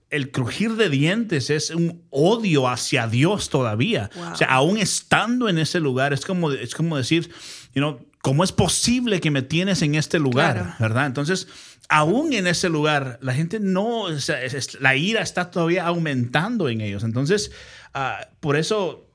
el 0.10 0.32
crujir 0.32 0.76
de 0.76 0.90
dientes 0.90 1.50
es 1.50 1.70
un 1.70 2.04
odio 2.10 2.68
hacia 2.68 3.08
Dios 3.08 3.50
todavía. 3.50 4.10
O 4.32 4.36
sea, 4.36 4.48
aún 4.48 4.78
estando 4.78 5.50
en 5.50 5.60
ese 5.60 5.80
lugar, 5.80 6.14
es 6.14 6.26
como, 6.26 6.52
es 6.52 6.74
como 6.74 6.98
decir, 6.98 7.30
you 7.76 7.82
know, 7.82 8.06
¿cómo 8.22 8.44
es 8.44 8.52
posible 8.52 9.22
que 9.22 9.32
me 9.32 9.42
tienes 9.42 9.82
en 9.82 9.96
este 9.96 10.20
lugar? 10.20 10.76
¿Verdad? 10.80 11.06
Entonces, 11.06 11.48
aún 11.90 12.34
en 12.34 12.48
ese 12.48 12.70
lugar, 12.70 13.20
la 13.22 13.34
gente 13.34 13.60
no, 13.60 14.02
o 14.02 14.20
sea, 14.20 14.40
la 14.80 14.96
ira 14.96 15.22
está 15.22 15.52
todavía 15.52 15.86
aumentando 15.86 16.70
en 16.70 16.82
ellos. 16.82 17.04
Entonces, 17.04 17.52
ah, 17.94 18.28
por 18.40 18.58
eso 18.58 19.08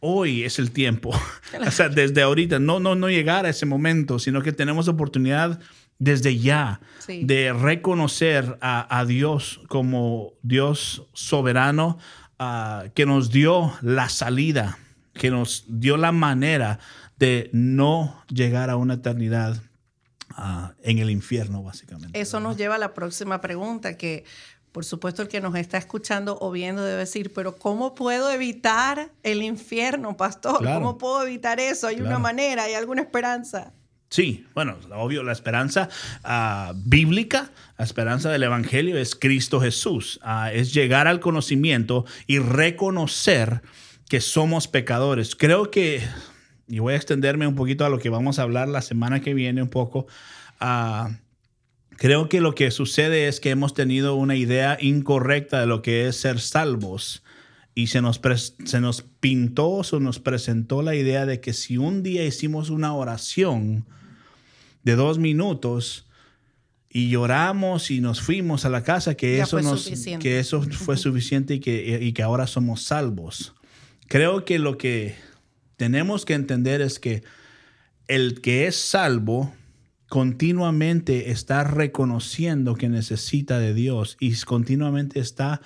hoy 0.00 0.44
es 0.44 0.58
el 0.58 0.70
tiempo. 0.70 1.10
o 1.66 1.70
sea, 1.70 1.88
desde 1.88 2.22
ahorita, 2.22 2.58
no, 2.58 2.80
no, 2.80 2.94
no 2.94 3.08
llegar 3.08 3.44
a 3.44 3.50
ese 3.50 3.66
momento, 3.66 4.18
sino 4.18 4.42
que 4.42 4.52
tenemos 4.52 4.88
oportunidad 4.88 5.60
desde 6.02 6.36
ya 6.36 6.80
de 7.06 7.52
reconocer 7.52 8.58
a, 8.60 9.04
Dios 9.06 9.60
como 9.68 10.32
Dios 10.42 11.06
soberano 11.12 11.96
ah, 12.40 12.86
que 12.94 13.06
nos 13.06 13.30
dio 13.30 13.72
la 13.82 14.08
salida, 14.08 14.78
que 15.14 15.30
nos 15.30 15.64
dio 15.68 15.96
la 15.96 16.10
manera 16.10 16.80
de 17.18 17.50
no 17.52 18.20
llegar 18.28 18.68
a 18.68 18.76
una 18.76 18.94
eternidad 18.94 19.62
ah, 20.30 20.74
en 20.82 20.98
el 20.98 21.08
infierno, 21.08 21.62
básicamente. 21.62 22.20
Eso 22.20 22.40
nos 22.40 22.56
lleva 22.56 22.74
a 22.74 22.78
la 22.78 22.94
próxima 22.94 23.40
pregunta, 23.40 23.96
que 23.96 24.24
por 24.72 24.84
supuesto 24.84 25.22
el 25.22 25.28
que 25.28 25.40
nos 25.40 25.54
está 25.54 25.78
escuchando 25.78 26.36
o 26.40 26.50
viendo 26.50 26.82
debe 26.82 26.98
decir, 26.98 27.32
pero 27.32 27.58
¿cómo 27.58 27.94
puedo 27.94 28.28
evitar 28.32 29.12
el 29.22 29.40
infierno, 29.40 30.16
pastor? 30.16 30.64
¿Cómo 30.64 30.98
puedo 30.98 31.24
evitar 31.24 31.60
eso? 31.60 31.86
¿Hay 31.86 32.00
una 32.00 32.18
manera? 32.18 32.64
¿Hay 32.64 32.74
alguna 32.74 33.02
esperanza? 33.02 33.72
Sí, 34.12 34.44
bueno, 34.52 34.76
obvio, 34.94 35.22
la 35.22 35.32
esperanza 35.32 35.88
ah, 36.22 36.74
bíblica, 36.76 37.50
la 37.78 37.84
esperanza 37.86 38.30
del 38.30 38.42
Evangelio 38.42 38.98
es 38.98 39.14
Cristo 39.14 39.58
Jesús, 39.58 40.20
ah, 40.22 40.52
es 40.52 40.74
llegar 40.74 41.08
al 41.08 41.18
conocimiento 41.18 42.04
y 42.26 42.38
reconocer 42.38 43.62
que 44.10 44.20
somos 44.20 44.68
pecadores. 44.68 45.34
Creo 45.34 45.70
que, 45.70 46.02
y 46.68 46.78
voy 46.78 46.92
a 46.92 46.96
extenderme 46.96 47.46
un 47.46 47.54
poquito 47.54 47.86
a 47.86 47.88
lo 47.88 47.98
que 47.98 48.10
vamos 48.10 48.38
a 48.38 48.42
hablar 48.42 48.68
la 48.68 48.82
semana 48.82 49.22
que 49.22 49.32
viene 49.32 49.62
un 49.62 49.70
poco, 49.70 50.06
uh, 50.60 51.10
creo 51.96 52.28
que 52.28 52.42
lo 52.42 52.54
que 52.54 52.70
sucede 52.70 53.28
es 53.28 53.40
que 53.40 53.48
hemos 53.48 53.72
tenido 53.72 54.14
una 54.16 54.36
idea 54.36 54.76
incorrecta 54.78 55.58
de 55.58 55.66
lo 55.66 55.80
que 55.80 56.08
es 56.08 56.16
ser 56.16 56.38
salvos 56.38 57.22
y 57.74 57.86
se 57.86 58.02
nos, 58.02 58.20
se 58.66 58.80
nos 58.82 59.00
pintó, 59.20 59.68
o 59.68 60.00
nos 60.00 60.18
presentó 60.18 60.82
la 60.82 60.94
idea 60.96 61.24
de 61.24 61.40
que 61.40 61.54
si 61.54 61.78
un 61.78 62.02
día 62.02 62.26
hicimos 62.26 62.68
una 62.68 62.92
oración, 62.92 63.86
de 64.82 64.96
dos 64.96 65.18
minutos 65.18 66.06
y 66.88 67.08
lloramos 67.08 67.90
y 67.90 68.00
nos 68.00 68.20
fuimos 68.20 68.64
a 68.64 68.68
la 68.68 68.82
casa, 68.82 69.14
que, 69.14 69.40
eso, 69.40 69.60
nos, 69.62 69.90
que 70.20 70.38
eso 70.38 70.62
fue 70.62 70.96
suficiente 70.98 71.54
y 71.54 71.60
que, 71.60 71.98
y 72.02 72.12
que 72.12 72.22
ahora 72.22 72.46
somos 72.46 72.82
salvos. 72.82 73.54
Creo 74.08 74.44
que 74.44 74.58
lo 74.58 74.76
que 74.76 75.14
tenemos 75.76 76.26
que 76.26 76.34
entender 76.34 76.82
es 76.82 76.98
que 76.98 77.22
el 78.08 78.42
que 78.42 78.66
es 78.66 78.76
salvo 78.76 79.54
continuamente 80.08 81.30
está 81.30 81.64
reconociendo 81.64 82.74
que 82.74 82.90
necesita 82.90 83.58
de 83.58 83.72
Dios 83.72 84.18
y 84.20 84.36
continuamente 84.42 85.18
está 85.20 85.62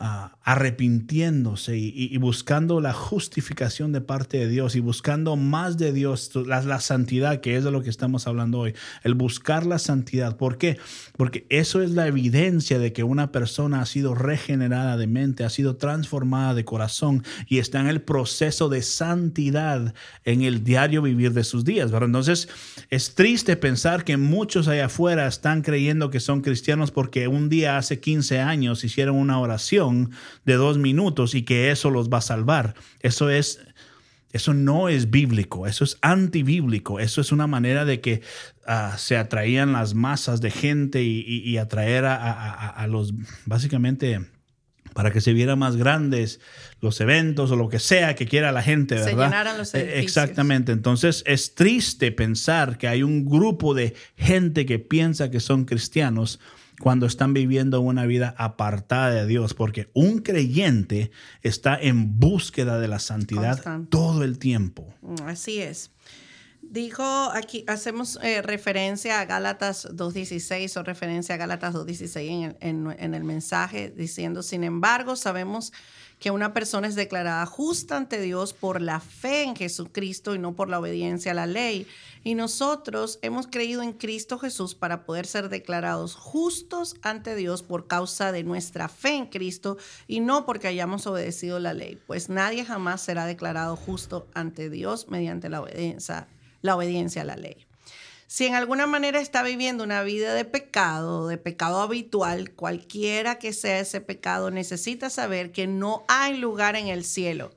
arrepintiéndose 0.00 1.76
y, 1.76 2.16
buscando 2.18 2.80
la 2.80 2.92
justificación 2.92 3.90
de 3.90 4.00
parte 4.00 4.38
de 4.38 4.48
Dios 4.48 4.76
y 4.76 4.80
buscando 4.80 5.34
más 5.34 5.76
de 5.76 5.92
Dios, 5.92 6.30
la, 6.46 6.62
la, 6.62 6.78
santidad, 6.78 7.40
que 7.40 7.56
es 7.56 7.64
de 7.64 7.72
lo 7.72 7.82
que 7.82 7.90
estamos 7.90 8.28
hablando 8.28 8.60
hoy, 8.60 8.74
el 9.02 9.14
buscar 9.14 9.66
la 9.66 9.80
santidad. 9.80 10.36
¿Por 10.36 10.56
qué? 10.56 10.78
Porque 11.16 11.46
eso 11.48 11.82
es 11.82 11.90
la 11.90 12.06
evidencia 12.06 12.78
de 12.78 12.92
que 12.92 13.02
una 13.02 13.32
persona 13.32 13.80
ha 13.80 13.86
sido 13.86 14.14
regenerada 14.14 14.96
de 14.96 15.08
mente, 15.08 15.42
ha 15.42 15.50
sido 15.50 15.76
transformada 15.76 16.54
de 16.54 16.64
corazón 16.64 17.24
y 17.48 17.58
está 17.58 17.80
en 17.80 17.88
el 17.88 18.00
proceso 18.00 18.68
de 18.68 18.82
santidad 18.82 19.94
en 20.24 20.42
el 20.42 20.62
diario 20.62 21.02
vivir 21.02 21.32
de 21.32 21.42
sus 21.42 21.64
días. 21.64 21.90
Entonces, 21.92 22.48
es 22.88 23.16
triste 23.16 23.56
pensar 23.56 24.04
que 24.04 24.16
muchos 24.16 24.68
allá 24.68 24.86
afuera 24.86 25.26
están 25.26 25.62
creyendo 25.62 26.10
que 26.10 26.20
son 26.20 26.40
cristianos 26.40 26.92
porque 26.92 27.26
un 27.26 27.48
día 27.48 27.78
hace 27.78 27.98
15 27.98 28.38
años 28.38 28.84
hicieron 28.84 29.16
una 29.16 29.40
oración 29.40 29.87
de 30.44 30.54
dos 30.54 30.78
minutos 30.78 31.34
y 31.34 31.42
que 31.42 31.70
eso 31.70 31.90
los 31.90 32.08
va 32.08 32.18
a 32.18 32.22
salvar. 32.22 32.74
Eso 33.00 33.30
es 33.30 33.60
eso 34.32 34.52
no 34.52 34.88
es 34.88 35.10
bíblico, 35.10 35.66
eso 35.66 35.84
es 35.84 35.96
antibíblico, 36.02 37.00
eso 37.00 37.20
es 37.20 37.32
una 37.32 37.46
manera 37.46 37.84
de 37.84 38.00
que 38.00 38.22
ah, 38.66 38.96
se 38.98 39.16
atraían 39.16 39.72
las 39.72 39.94
masas 39.94 40.40
de 40.40 40.50
gente 40.50 41.02
y, 41.02 41.56
atraer 41.56 42.04
a, 42.04 42.86
los, 42.88 43.14
básicamente, 43.46 44.20
para 44.92 45.12
que 45.12 45.22
se 45.22 45.32
vieran 45.32 45.58
más 45.58 45.76
grandes 45.76 46.40
los 46.80 47.00
eventos 47.00 47.50
o 47.50 47.56
lo 47.56 47.70
que 47.70 47.78
sea 47.78 48.14
que 48.14 48.26
quiera 48.26 48.52
la 48.52 48.62
gente, 48.62 48.96
¿verdad? 48.96 49.10
Se 49.10 49.16
llenaran 49.16 49.58
los 49.58 49.74
eh, 49.74 49.78
edificios. 49.78 50.04
Exactamente, 50.04 50.72
entonces 50.72 51.22
es 51.26 51.54
triste 51.54 52.12
pensar 52.12 52.76
que 52.76 52.86
hay 52.86 53.02
un 53.02 53.24
grupo 53.24 53.72
de 53.72 53.94
gente 54.16 54.66
que 54.66 54.78
piensa 54.78 55.30
que 55.30 55.40
son 55.40 55.64
cristianos 55.64 56.38
cuando 56.80 57.06
están 57.06 57.34
viviendo 57.34 57.80
una 57.80 58.06
vida 58.06 58.34
apartada 58.38 59.10
de 59.10 59.26
Dios, 59.26 59.54
porque 59.54 59.90
un 59.94 60.20
creyente 60.20 61.10
está 61.42 61.78
en 61.80 62.18
búsqueda 62.18 62.78
de 62.78 62.88
la 62.88 62.98
santidad 62.98 63.62
todo 63.88 64.24
el 64.24 64.38
tiempo. 64.38 64.94
Mm, 65.02 65.22
así 65.26 65.60
es. 65.60 65.90
Dijo 66.60 67.02
aquí, 67.32 67.64
hacemos 67.66 68.18
eh, 68.22 68.42
referencia 68.42 69.20
a 69.20 69.24
Gálatas 69.24 69.88
2.16 69.90 70.76
o 70.78 70.82
referencia 70.82 71.34
a 71.34 71.38
Gálatas 71.38 71.74
2.16 71.74 72.56
en, 72.60 72.94
en 72.98 73.14
el 73.14 73.24
mensaje, 73.24 73.90
diciendo, 73.96 74.42
sin 74.42 74.64
embargo, 74.64 75.16
sabemos 75.16 75.72
que 75.72 75.78
una 76.30 76.52
persona 76.52 76.88
es 76.88 76.94
declarada 76.94 77.46
justa 77.46 77.96
ante 77.96 78.20
Dios 78.20 78.52
por 78.52 78.82
la 78.82 79.00
fe 79.00 79.44
en 79.44 79.56
Jesucristo 79.56 80.34
y 80.34 80.38
no 80.38 80.54
por 80.54 80.68
la 80.68 80.80
obediencia 80.80 81.32
a 81.32 81.34
la 81.34 81.46
ley. 81.46 81.86
Y 82.24 82.34
nosotros 82.34 83.18
hemos 83.22 83.46
creído 83.46 83.82
en 83.82 83.92
Cristo 83.92 84.38
Jesús 84.38 84.74
para 84.74 85.04
poder 85.04 85.26
ser 85.26 85.48
declarados 85.48 86.14
justos 86.14 86.96
ante 87.02 87.36
Dios 87.36 87.62
por 87.62 87.86
causa 87.86 88.32
de 88.32 88.42
nuestra 88.42 88.88
fe 88.88 89.14
en 89.14 89.26
Cristo 89.26 89.78
y 90.06 90.20
no 90.20 90.44
porque 90.44 90.66
hayamos 90.66 91.06
obedecido 91.06 91.60
la 91.60 91.72
ley, 91.72 91.98
pues 92.06 92.28
nadie 92.28 92.64
jamás 92.64 93.00
será 93.00 93.24
declarado 93.24 93.76
justo 93.76 94.26
ante 94.34 94.68
Dios 94.70 95.08
mediante 95.08 95.48
la 95.48 95.62
obediencia, 95.62 96.26
la 96.62 96.76
obediencia 96.76 97.22
a 97.22 97.26
la 97.26 97.36
ley. 97.36 97.67
Si 98.28 98.44
en 98.44 98.54
alguna 98.54 98.86
manera 98.86 99.20
está 99.20 99.42
viviendo 99.42 99.82
una 99.82 100.02
vida 100.02 100.34
de 100.34 100.44
pecado, 100.44 101.28
de 101.28 101.38
pecado 101.38 101.80
habitual, 101.80 102.50
cualquiera 102.50 103.38
que 103.38 103.54
sea 103.54 103.80
ese 103.80 104.02
pecado, 104.02 104.50
necesita 104.50 105.08
saber 105.08 105.50
que 105.50 105.66
no 105.66 106.04
hay 106.08 106.36
lugar 106.36 106.76
en 106.76 106.88
el 106.88 107.04
cielo 107.04 107.56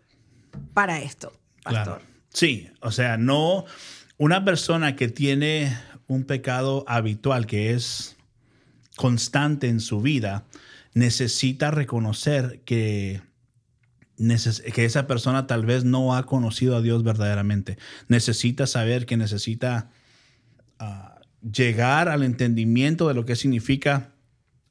para 0.73 1.01
esto, 1.01 1.33
pastor. 1.61 2.01
Sí, 2.33 2.69
o 2.79 2.89
sea, 2.91 3.17
no 3.17 3.65
una 4.17 4.45
persona 4.45 4.95
que 4.95 5.09
tiene 5.09 5.77
un 6.07 6.23
pecado 6.23 6.85
habitual 6.87 7.47
que 7.47 7.73
es 7.73 8.15
constante 8.95 9.67
en 9.67 9.81
su 9.81 9.99
vida, 9.99 10.45
necesita 10.93 11.71
reconocer 11.71 12.61
que 12.63 13.21
que 14.73 14.85
esa 14.85 15.07
persona 15.07 15.47
tal 15.47 15.65
vez 15.65 15.83
no 15.83 16.15
ha 16.15 16.27
conocido 16.27 16.77
a 16.77 16.81
Dios 16.81 17.03
verdaderamente. 17.03 17.79
Necesita 18.07 18.67
saber 18.67 19.07
que 19.07 19.17
necesita 19.17 19.89
llegar 21.41 22.09
al 22.09 22.23
entendimiento 22.23 23.07
de 23.07 23.13
lo 23.13 23.25
que 23.25 23.35
significa 23.35 24.11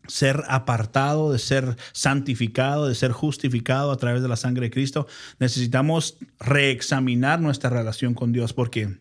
ser 0.06 0.42
apartado, 0.48 1.32
de 1.32 1.38
ser 1.38 1.76
santificado, 1.92 2.88
de 2.88 2.94
ser 2.94 3.12
justificado 3.12 3.92
a 3.92 3.96
través 3.96 4.22
de 4.22 4.28
la 4.28 4.36
sangre 4.36 4.66
de 4.66 4.70
Cristo, 4.70 5.06
necesitamos 5.38 6.16
reexaminar 6.38 7.40
nuestra 7.40 7.70
relación 7.70 8.14
con 8.14 8.32
Dios 8.32 8.52
porque 8.52 8.98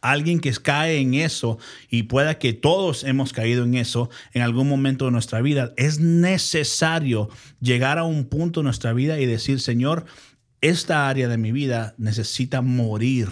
alguien 0.00 0.40
que 0.40 0.52
cae 0.52 0.98
en 0.98 1.14
eso 1.14 1.58
y 1.90 2.04
pueda 2.04 2.38
que 2.38 2.52
todos 2.52 3.04
hemos 3.04 3.32
caído 3.32 3.64
en 3.64 3.74
eso 3.74 4.10
en 4.32 4.42
algún 4.42 4.68
momento 4.68 5.06
de 5.06 5.10
nuestra 5.10 5.40
vida, 5.40 5.72
es 5.76 5.98
necesario 5.98 7.28
llegar 7.60 7.98
a 7.98 8.04
un 8.04 8.26
punto 8.26 8.60
en 8.60 8.64
nuestra 8.64 8.92
vida 8.92 9.18
y 9.18 9.26
decir, 9.26 9.60
Señor, 9.60 10.04
esta 10.60 11.08
área 11.08 11.28
de 11.28 11.38
mi 11.38 11.52
vida 11.52 11.94
necesita 11.98 12.60
morir. 12.60 13.28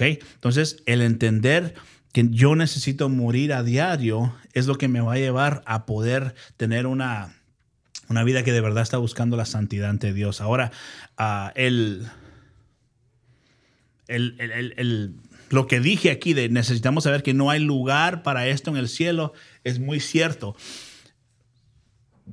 Entonces, 0.00 0.82
el 0.86 1.02
entender 1.02 1.74
que 2.14 2.28
yo 2.30 2.54
necesito 2.54 3.08
morir 3.08 3.52
a 3.52 3.64
diario 3.64 4.32
es 4.52 4.68
lo 4.68 4.76
que 4.76 4.86
me 4.86 5.00
va 5.00 5.14
a 5.14 5.18
llevar 5.18 5.64
a 5.66 5.84
poder 5.84 6.36
tener 6.56 6.86
una, 6.86 7.34
una 8.08 8.22
vida 8.22 8.44
que 8.44 8.52
de 8.52 8.60
verdad 8.60 8.84
está 8.84 8.98
buscando 8.98 9.36
la 9.36 9.46
santidad 9.46 9.90
ante 9.90 10.12
Dios. 10.12 10.40
Ahora, 10.40 10.70
uh, 11.18 11.50
el, 11.56 12.06
el, 14.06 14.40
el, 14.76 15.16
lo 15.50 15.66
que 15.66 15.80
dije 15.80 16.12
aquí 16.12 16.34
de 16.34 16.48
necesitamos 16.48 17.02
saber 17.02 17.24
que 17.24 17.34
no 17.34 17.50
hay 17.50 17.58
lugar 17.58 18.22
para 18.22 18.46
esto 18.46 18.70
en 18.70 18.76
el 18.76 18.88
cielo 18.88 19.32
es 19.64 19.80
muy 19.80 19.98
cierto 19.98 20.54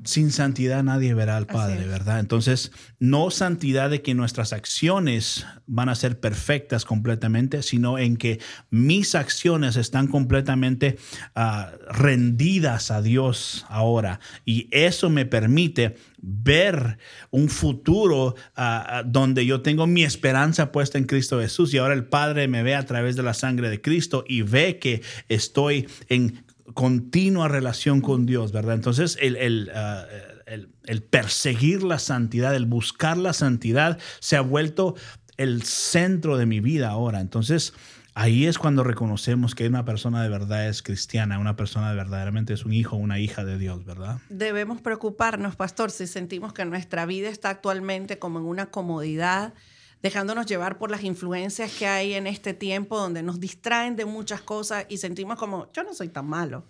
sin 0.03 0.31
santidad 0.31 0.83
nadie 0.83 1.13
verá 1.13 1.37
al 1.37 1.47
Padre, 1.47 1.85
¿verdad? 1.85 2.19
Entonces, 2.19 2.71
no 2.99 3.29
santidad 3.29 3.89
de 3.89 4.01
que 4.01 4.13
nuestras 4.13 4.53
acciones 4.53 5.45
van 5.67 5.89
a 5.89 5.95
ser 5.95 6.19
perfectas 6.19 6.85
completamente, 6.85 7.61
sino 7.61 7.99
en 7.99 8.17
que 8.17 8.39
mis 8.69 9.15
acciones 9.15 9.75
están 9.75 10.07
completamente 10.07 10.97
ah, 11.35 11.71
rendidas 11.89 12.89
a 12.89 13.01
Dios 13.01 13.65
ahora. 13.69 14.19
Y 14.45 14.69
eso 14.71 15.09
me 15.09 15.25
permite 15.25 15.95
ver 16.21 16.97
un 17.29 17.49
futuro 17.49 18.35
ah, 18.55 18.85
ah, 18.87 19.03
donde 19.03 19.45
yo 19.45 19.61
tengo 19.61 19.87
mi 19.87 20.03
esperanza 20.03 20.71
puesta 20.71 20.97
en 20.97 21.05
Cristo 21.05 21.39
Jesús 21.39 21.73
y 21.73 21.77
ahora 21.77 21.93
el 21.93 22.05
Padre 22.05 22.47
me 22.47 22.63
ve 22.63 22.75
a 22.75 22.85
través 22.85 23.15
de 23.15 23.23
la 23.23 23.33
sangre 23.33 23.69
de 23.69 23.81
Cristo 23.81 24.23
y 24.27 24.41
ve 24.43 24.79
que 24.79 25.01
estoy 25.27 25.87
en 26.07 26.43
continua 26.73 27.47
relación 27.47 28.01
con 28.01 28.25
Dios, 28.25 28.51
¿verdad? 28.51 28.75
Entonces, 28.75 29.17
ah, 29.21 30.05
el, 30.45 30.69
el, 30.85 31.03
perseguir 31.03 31.83
la 31.83 31.99
santidad, 31.99 32.55
el 32.55 32.65
buscar 32.65 33.17
la 33.17 33.33
santidad, 33.33 33.99
se 34.19 34.35
ha 34.35 34.41
vuelto 34.41 34.95
el 35.37 35.63
centro 35.63 36.37
de 36.37 36.45
mi 36.45 36.59
vida 36.59 36.89
ahora. 36.89 37.19
Entonces, 37.21 37.73
ahí 38.13 38.45
es 38.45 38.57
cuando 38.57 38.83
reconocemos 38.83 39.55
que 39.55 39.67
una 39.67 39.85
persona 39.85 40.21
de 40.23 40.29
verdad 40.29 40.67
es 40.67 40.81
cristiana, 40.81 41.39
una 41.39 41.55
persona 41.55 41.89
de 41.89 41.95
verdaderamente 41.95 42.53
es 42.53 42.65
un 42.65 42.73
hijo, 42.73 42.95
una 42.95 43.19
hija 43.19 43.43
de 43.43 43.57
Dios, 43.57 43.85
¿verdad? 43.85 44.19
Debemos 44.29 44.81
preocuparnos, 44.81 45.55
pastor, 45.55 45.91
si 45.91 46.07
sentimos 46.07 46.53
que 46.53 46.65
nuestra 46.65 47.05
vida 47.05 47.29
está 47.29 47.49
actualmente 47.49 48.19
como 48.19 48.39
en 48.39 48.45
una 48.45 48.67
comodidad 48.67 49.53
dejándonos 50.01 50.45
llevar 50.45 50.77
por 50.77 50.91
las 50.91 51.03
influencias 51.03 51.71
que 51.77 51.87
hay 51.87 52.13
en 52.13 52.27
este 52.27 52.53
tiempo 52.53 52.97
donde 52.97 53.23
nos 53.23 53.39
distraen 53.39 53.95
de 53.95 54.05
muchas 54.05 54.41
cosas 54.41 54.85
y 54.89 54.97
sentimos 54.97 55.37
como, 55.37 55.71
yo 55.73 55.83
no 55.83 55.93
soy 55.93 56.09
tan 56.09 56.27
malo. 56.27 56.65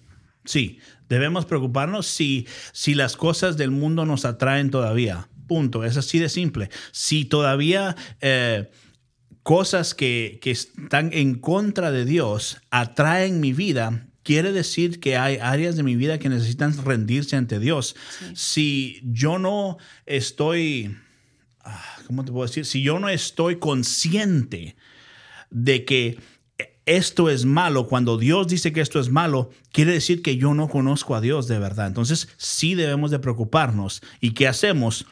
Sí, 0.45 0.79
debemos 1.07 1.45
preocuparnos 1.45 2.07
si, 2.07 2.47
si 2.71 2.95
las 2.95 3.15
cosas 3.15 3.57
del 3.57 3.71
mundo 3.71 4.05
nos 4.05 4.25
atraen 4.25 4.71
todavía. 4.71 5.27
Punto. 5.47 5.83
Es 5.83 5.97
así 5.97 6.17
de 6.17 6.29
simple. 6.29 6.69
Si 6.91 7.25
todavía 7.25 7.95
eh, 8.21 8.71
cosas 9.43 9.93
que, 9.93 10.39
están 10.43 11.11
en 11.13 11.35
contra 11.35 11.91
de 11.91 12.05
Dios 12.05 12.57
atraen 12.69 13.39
mi 13.39 13.53
vida, 13.53 14.07
quiere 14.23 14.51
decir 14.51 14.99
que 14.99 15.17
hay 15.17 15.37
áreas 15.37 15.75
de 15.75 15.83
mi 15.83 15.95
vida 15.95 16.19
que 16.19 16.29
necesitan 16.29 16.73
rendirse 16.83 17.35
ante 17.35 17.59
Dios. 17.59 17.95
Si 18.33 19.01
yo 19.03 19.39
no 19.39 19.77
estoy 20.05 20.95
¿cómo 22.07 22.23
te 22.25 22.31
puedo 22.31 22.45
decir? 22.45 22.65
Si 22.65 22.81
yo 22.81 22.99
no 22.99 23.09
estoy 23.09 23.57
consciente 23.57 24.75
de 25.49 25.85
que 25.85 26.17
esto 26.85 27.29
es 27.29 27.45
malo, 27.45 27.87
cuando 27.87 28.17
Dios 28.17 28.47
dice 28.47 28.73
que 28.73 28.81
esto 28.81 28.99
es 28.99 29.09
malo, 29.09 29.51
quiere 29.71 29.93
decir 29.93 30.21
que 30.21 30.37
yo 30.37 30.53
no 30.53 30.67
conozco 30.67 31.15
a 31.15 31.21
Dios 31.21 31.47
de 31.47 31.59
verdad. 31.59 31.87
Entonces 31.87 32.29
sí 32.37 32.75
debemos 32.75 33.11
de 33.11 33.19
preocuparnos. 33.19 34.01
¿Y 34.19 34.31
qué 34.31 34.47
hacemos? 34.47 35.05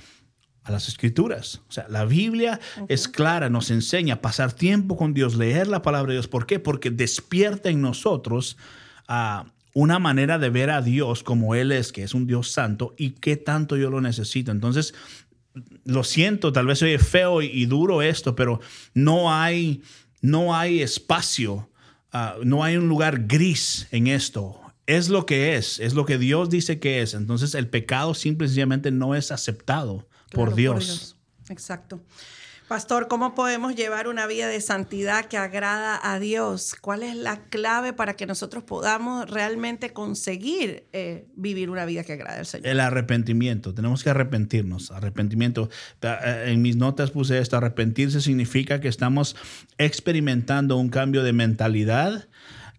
A 0.64 0.72
las 0.72 0.88
escrituras. 0.88 1.62
O 1.70 1.72
sea, 1.72 1.88
la 1.90 2.06
Biblia 2.06 2.60
es 2.90 3.08
clara, 3.08 3.50
nos 3.50 3.72
enseña 3.72 4.16
a 4.16 4.22
pasar 4.22 4.52
tiempo 4.54 4.98
con 4.98 5.14
Dios, 5.14 5.36
leer 5.36 5.68
la 5.68 5.82
palabra 5.82 6.10
de 6.10 6.16
Dios. 6.16 6.28
¿Por 6.28 6.46
qué? 6.46 6.60
Porque 6.60 6.92
despierta 6.92 7.70
en 7.70 7.82
nosotros 7.82 8.58
a 9.08 9.46
una 9.74 10.00
manera 10.00 10.38
de 10.38 10.50
ver 10.50 10.70
a 10.72 10.82
Dios 10.82 11.24
como 11.24 11.56
Él 11.56 11.72
es, 11.72 11.92
que 11.92 12.04
es 12.04 12.14
un 12.14 12.28
Dios 12.28 12.52
santo 12.52 12.94
y 12.98 13.12
qué 13.12 13.38
tanto 13.38 13.78
yo 13.78 13.90
lo 13.90 14.02
necesito. 14.02 14.52
Entonces, 14.52 14.94
lo 15.86 16.04
siento, 16.04 16.52
tal 16.52 16.66
vez 16.66 16.80
soy 16.80 16.98
feo 16.98 17.42
y, 17.42 17.66
duro 17.66 18.02
esto, 18.02 18.36
pero 18.36 18.60
no 18.94 19.34
hay, 19.34 19.82
no 20.22 20.56
hay 20.56 20.82
espacio, 20.82 21.70
ah, 22.12 22.36
no 22.44 22.64
hay 22.64 22.78
un 22.78 22.88
lugar 22.88 23.26
gris 23.28 23.88
en 23.92 24.08
esto. 24.08 24.60
Es 24.86 25.10
lo 25.10 25.26
que 25.26 25.56
es, 25.56 25.80
es 25.80 25.94
lo 25.94 26.06
que 26.06 26.18
Dios 26.18 26.50
dice 26.50 26.80
que 26.80 27.02
es. 27.02 27.14
Entonces 27.14 27.54
el 27.54 27.68
pecado 27.68 28.14
simplemente 28.14 28.92
no 28.92 29.14
es 29.14 29.32
aceptado 29.32 30.08
por, 30.32 30.56
Dios. 30.56 30.74
por 30.74 30.84
Dios. 30.84 31.16
Exacto. 31.50 32.02
Pastor, 32.70 33.08
¿cómo 33.08 33.34
podemos 33.34 33.76
llevar 33.76 34.08
una 34.08 34.28
vida 34.28 34.48
de 34.48 34.62
santidad 34.62 35.26
que 35.26 35.38
agrada 35.38 36.00
a 36.04 36.20
Dios? 36.20 36.76
¿Cuál 36.80 37.02
es 37.02 37.16
la 37.16 37.38
clave 37.50 37.94
para 37.94 38.14
que 38.14 38.28
nosotros 38.28 38.64
podamos 38.64 39.28
realmente 39.28 39.92
conseguir 39.92 40.84
eh, 40.94 41.26
vivir 41.36 41.72
una 41.72 41.86
vida 41.86 42.04
que 42.04 42.14
agrade 42.14 42.38
al 42.38 42.46
Señor? 42.46 42.68
El 42.68 42.80
arrepentimiento. 42.80 43.74
Tenemos 43.74 44.04
que 44.04 44.12
arrepentirnos. 44.12 44.92
Arrepentimiento. 44.92 45.68
Eh, 46.04 46.44
en 46.50 46.62
mis 46.62 46.76
notas 46.76 47.10
puse 47.10 47.40
esto. 47.40 47.58
Arrepentirse 47.58 48.22
significa 48.22 48.80
que 48.80 48.88
estamos 48.88 49.36
experimentando 49.80 50.78
un 50.78 50.90
cambio 50.90 51.24
de 51.24 51.34
mentalidad 51.34 52.28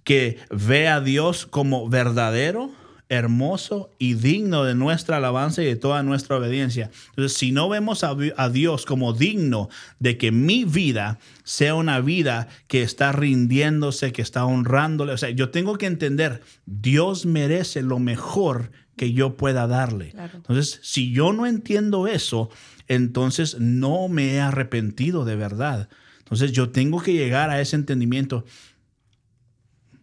que 0.04 0.38
ve 0.50 0.86
a 0.86 1.00
Dios 1.00 1.46
como 1.46 1.88
verdadero 1.88 2.70
hermoso 3.10 3.92
y 3.98 4.14
digno 4.14 4.62
de 4.62 4.76
nuestra 4.76 5.16
alabanza 5.16 5.62
y 5.62 5.66
de 5.66 5.76
toda 5.76 6.02
nuestra 6.04 6.36
obediencia. 6.36 6.90
Entonces, 7.08 7.36
si 7.36 7.50
no 7.50 7.68
vemos 7.68 8.04
a, 8.04 8.48
Dios 8.50 8.86
como 8.86 9.12
digno 9.12 9.68
de 9.98 10.16
que 10.16 10.30
mi 10.30 10.64
vida 10.64 11.18
sea 11.42 11.74
una 11.74 12.00
vida 12.00 12.48
que 12.68 12.82
está 12.82 13.10
rindiéndose, 13.10 14.12
que 14.12 14.22
está 14.22 14.46
honrándole, 14.46 15.12
o 15.12 15.18
sea, 15.18 15.30
yo 15.30 15.50
tengo 15.50 15.76
que 15.76 15.86
entender, 15.86 16.40
Dios 16.66 17.26
merece 17.26 17.82
lo 17.82 17.98
mejor 17.98 18.70
que 18.96 19.12
yo 19.12 19.36
pueda 19.36 19.66
darle. 19.66 20.14
Entonces, 20.32 20.78
si 20.82 21.12
yo 21.12 21.32
no 21.32 21.46
entiendo 21.46 22.06
eso, 22.06 22.48
entonces 22.86 23.58
no 23.58 24.06
me 24.08 24.34
he 24.34 24.40
arrepentido 24.40 25.24
de 25.24 25.34
verdad. 25.34 25.88
Entonces, 26.20 26.52
yo 26.52 26.70
tengo 26.70 27.02
que 27.02 27.12
llegar 27.12 27.50
a 27.50 27.60
ese 27.60 27.74
entendimiento 27.74 28.44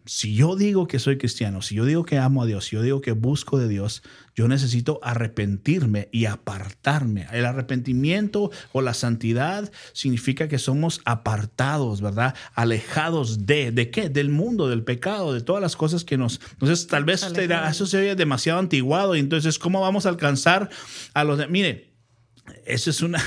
si 0.08 0.34
yo 0.34 0.56
digo 0.56 0.88
que 0.88 0.98
soy 0.98 1.18
cristiano, 1.18 1.60
si 1.60 1.74
yo 1.74 1.84
digo 1.84 2.04
que 2.04 2.16
amo 2.16 2.42
a 2.42 2.46
Dios, 2.46 2.64
si 2.64 2.76
yo 2.76 2.82
digo 2.82 3.02
que 3.02 3.12
busco 3.12 3.58
de 3.58 3.68
Dios, 3.68 4.02
yo 4.34 4.48
necesito 4.48 5.00
arrepentirme 5.02 6.08
y 6.12 6.24
apartarme. 6.24 7.26
El 7.30 7.44
arrepentimiento 7.44 8.50
o 8.72 8.80
la 8.80 8.94
santidad 8.94 9.70
significa 9.92 10.48
que 10.48 10.58
somos 10.58 11.02
apartados, 11.04 12.00
¿verdad? 12.00 12.34
Alejados 12.54 13.44
de, 13.44 13.70
¿de 13.70 13.90
qué? 13.90 14.08
Del 14.08 14.30
mundo, 14.30 14.70
del 14.70 14.82
pecado, 14.82 15.34
de 15.34 15.42
todas 15.42 15.60
las 15.60 15.76
cosas 15.76 16.04
que 16.04 16.16
nos... 16.16 16.40
Entonces, 16.52 16.86
tal 16.86 17.04
vez 17.04 17.22
eso 17.22 17.86
se 17.86 18.00
ve 18.00 18.14
demasiado 18.16 18.60
antiguado 18.60 19.14
y 19.14 19.20
entonces, 19.20 19.58
¿cómo 19.58 19.82
vamos 19.82 20.06
a 20.06 20.08
alcanzar 20.08 20.70
a 21.12 21.24
los... 21.24 21.36
De, 21.36 21.48
mire, 21.48 21.92
eso 22.64 22.88
es 22.88 23.02
una 23.02 23.22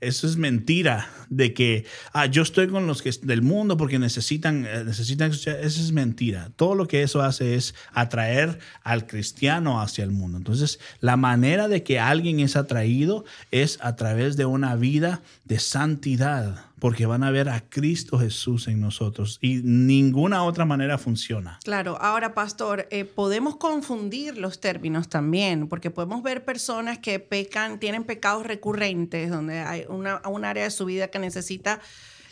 eso 0.00 0.26
es 0.26 0.36
mentira 0.36 1.08
de 1.28 1.52
que 1.54 1.84
ah, 2.12 2.26
yo 2.26 2.42
estoy 2.42 2.68
con 2.68 2.86
los 2.86 3.02
que 3.02 3.10
del 3.22 3.42
mundo 3.42 3.76
porque 3.76 3.98
necesitan, 3.98 4.64
eh, 4.66 4.84
necesitan. 4.84 5.30
Eso 5.30 5.50
es 5.54 5.92
mentira. 5.92 6.50
Todo 6.56 6.74
lo 6.74 6.86
que 6.86 7.02
eso 7.02 7.22
hace 7.22 7.54
es 7.54 7.74
atraer 7.92 8.58
al 8.82 9.06
cristiano 9.06 9.80
hacia 9.80 10.04
el 10.04 10.10
mundo. 10.10 10.38
Entonces, 10.38 10.78
la 11.00 11.16
manera 11.16 11.68
de 11.68 11.82
que 11.82 11.98
alguien 11.98 12.40
es 12.40 12.56
atraído 12.56 13.24
es 13.50 13.78
a 13.80 13.96
través 13.96 14.36
de 14.36 14.46
una 14.46 14.76
vida 14.76 15.22
de 15.44 15.58
santidad 15.58 16.68
porque 16.78 17.06
van 17.06 17.24
a 17.24 17.30
ver 17.30 17.48
a 17.48 17.60
Cristo 17.68 18.18
Jesús 18.18 18.68
en 18.68 18.80
nosotros 18.80 19.38
y 19.40 19.60
ninguna 19.64 20.44
otra 20.44 20.64
manera 20.64 20.98
funciona. 20.98 21.58
Claro, 21.64 22.00
ahora 22.00 22.34
pastor, 22.34 22.86
eh, 22.90 23.04
podemos 23.04 23.56
confundir 23.56 24.38
los 24.38 24.60
términos 24.60 25.08
también, 25.08 25.68
porque 25.68 25.90
podemos 25.90 26.22
ver 26.22 26.44
personas 26.44 26.98
que 26.98 27.18
pecan, 27.18 27.78
tienen 27.80 28.04
pecados 28.04 28.46
recurrentes, 28.46 29.30
donde 29.30 29.60
hay 29.60 29.84
una, 29.88 30.20
un 30.28 30.44
área 30.44 30.64
de 30.64 30.70
su 30.70 30.84
vida 30.84 31.08
que 31.08 31.18
necesita 31.18 31.80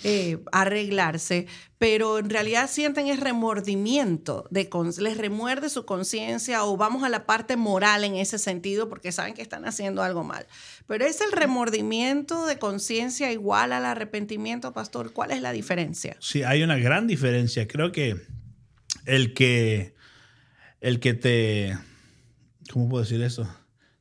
eh, 0.04 0.38
arreglarse, 0.52 1.46
pero 1.78 2.18
en 2.18 2.28
realidad 2.28 2.68
sienten 2.70 3.08
el 3.08 3.18
remordimiento, 3.18 4.46
de 4.50 4.68
les 4.98 5.16
remuerde 5.16 5.70
su 5.70 5.86
conciencia 5.86 6.64
o 6.64 6.76
vamos 6.76 7.02
a 7.02 7.08
la 7.08 7.24
parte 7.24 7.56
moral 7.56 8.04
en 8.04 8.14
ese 8.14 8.38
sentido 8.38 8.90
porque 8.90 9.10
saben 9.10 9.32
que 9.32 9.40
están 9.40 9.64
haciendo 9.64 10.02
algo 10.02 10.22
mal. 10.22 10.46
Pero 10.86 11.06
es 11.06 11.22
el 11.22 11.32
remordimiento 11.32 12.44
de 12.46 12.58
conciencia 12.58 13.32
igual 13.32 13.72
al 13.72 13.86
arrepentimiento, 13.86 14.72
pastor. 14.74 15.12
¿Cuál 15.12 15.30
es 15.30 15.40
la 15.40 15.52
diferencia? 15.52 16.16
Sí, 16.20 16.42
hay 16.42 16.62
una 16.62 16.76
gran 16.76 17.06
diferencia. 17.06 17.66
Creo 17.66 17.90
que 17.90 18.20
el 19.06 19.32
que, 19.32 19.94
el 20.82 21.00
que 21.00 21.14
te, 21.14 21.78
¿cómo 22.70 22.88
puedo 22.88 23.02
decir 23.02 23.22
eso? 23.22 23.48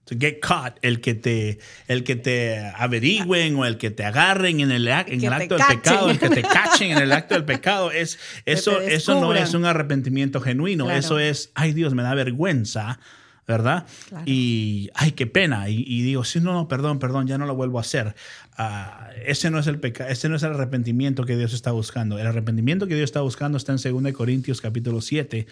To 0.06 0.15
get 0.20 0.39
caught, 0.39 0.78
el 0.84 1.02
que 1.02 1.15
te, 1.15 1.60
el 1.88 2.04
que 2.04 2.15
te 2.15 2.60
averigüen 2.76 3.56
o 3.56 3.65
el 3.65 3.78
que 3.78 3.89
te 3.89 4.06
agarren 4.06 4.60
en 4.60 4.72
el, 4.72 4.88
en 4.88 5.24
el 5.24 5.34
acto 5.34 5.58
del 5.58 5.65
pecado, 5.68 6.12
el 6.12 6.20
que 6.20 6.30
te 6.30 6.41
cachen 6.44 6.91
en 6.91 7.00
el 7.00 7.12
acto 7.12 7.34
del 7.34 7.44
pecado, 7.44 7.91
es, 7.91 8.20
eso, 8.46 8.80
eso 8.82 9.20
no 9.20 9.34
es 9.34 9.56
un 9.56 9.65
arrepentimiento 9.65 10.41
genuino, 10.41 10.91
eso 10.91 11.18
es, 11.18 11.52
ay 11.56 11.74
Dios, 11.74 11.96
me 11.96 12.04
da 12.04 12.13
vergüenza 12.13 13.00
¿verdad? 13.48 13.86
Y, 14.26 14.89
ay, 14.96 15.12
qué 15.12 15.28
pena. 15.28 15.70
Y, 15.70 16.02
digo, 16.02 16.24
sí, 16.24 16.39
no, 16.39 16.54
no, 16.54 16.68
perdón, 16.68 16.98
perdón, 16.98 17.28
ya 17.28 17.38
no 17.38 17.46
lo 17.46 17.56
vuelvo 17.56 17.78
a 17.78 17.82
hacer. 17.82 18.15
Ah, 18.58 19.10
ese, 19.24 19.52
no 19.52 19.60
es 19.60 19.68
el 19.68 19.80
ese 20.10 20.30
no 20.30 20.38
es 20.38 20.44
el 20.44 20.52
arrepentimiento 20.52 21.26
que 21.26 21.38
Dios 21.38 21.54
está 21.54 21.72
buscando. 21.72 22.18
El 22.18 22.26
arrepentimiento 22.26 22.88
que 22.88 22.96
Dios 22.96 23.06
está 23.06 23.22
buscando 23.22 23.58
está 23.58 23.74
en 23.74 24.04
2 24.04 24.13
Corintios 24.13 24.62
capítulo 24.62 25.02
7, 25.02 25.46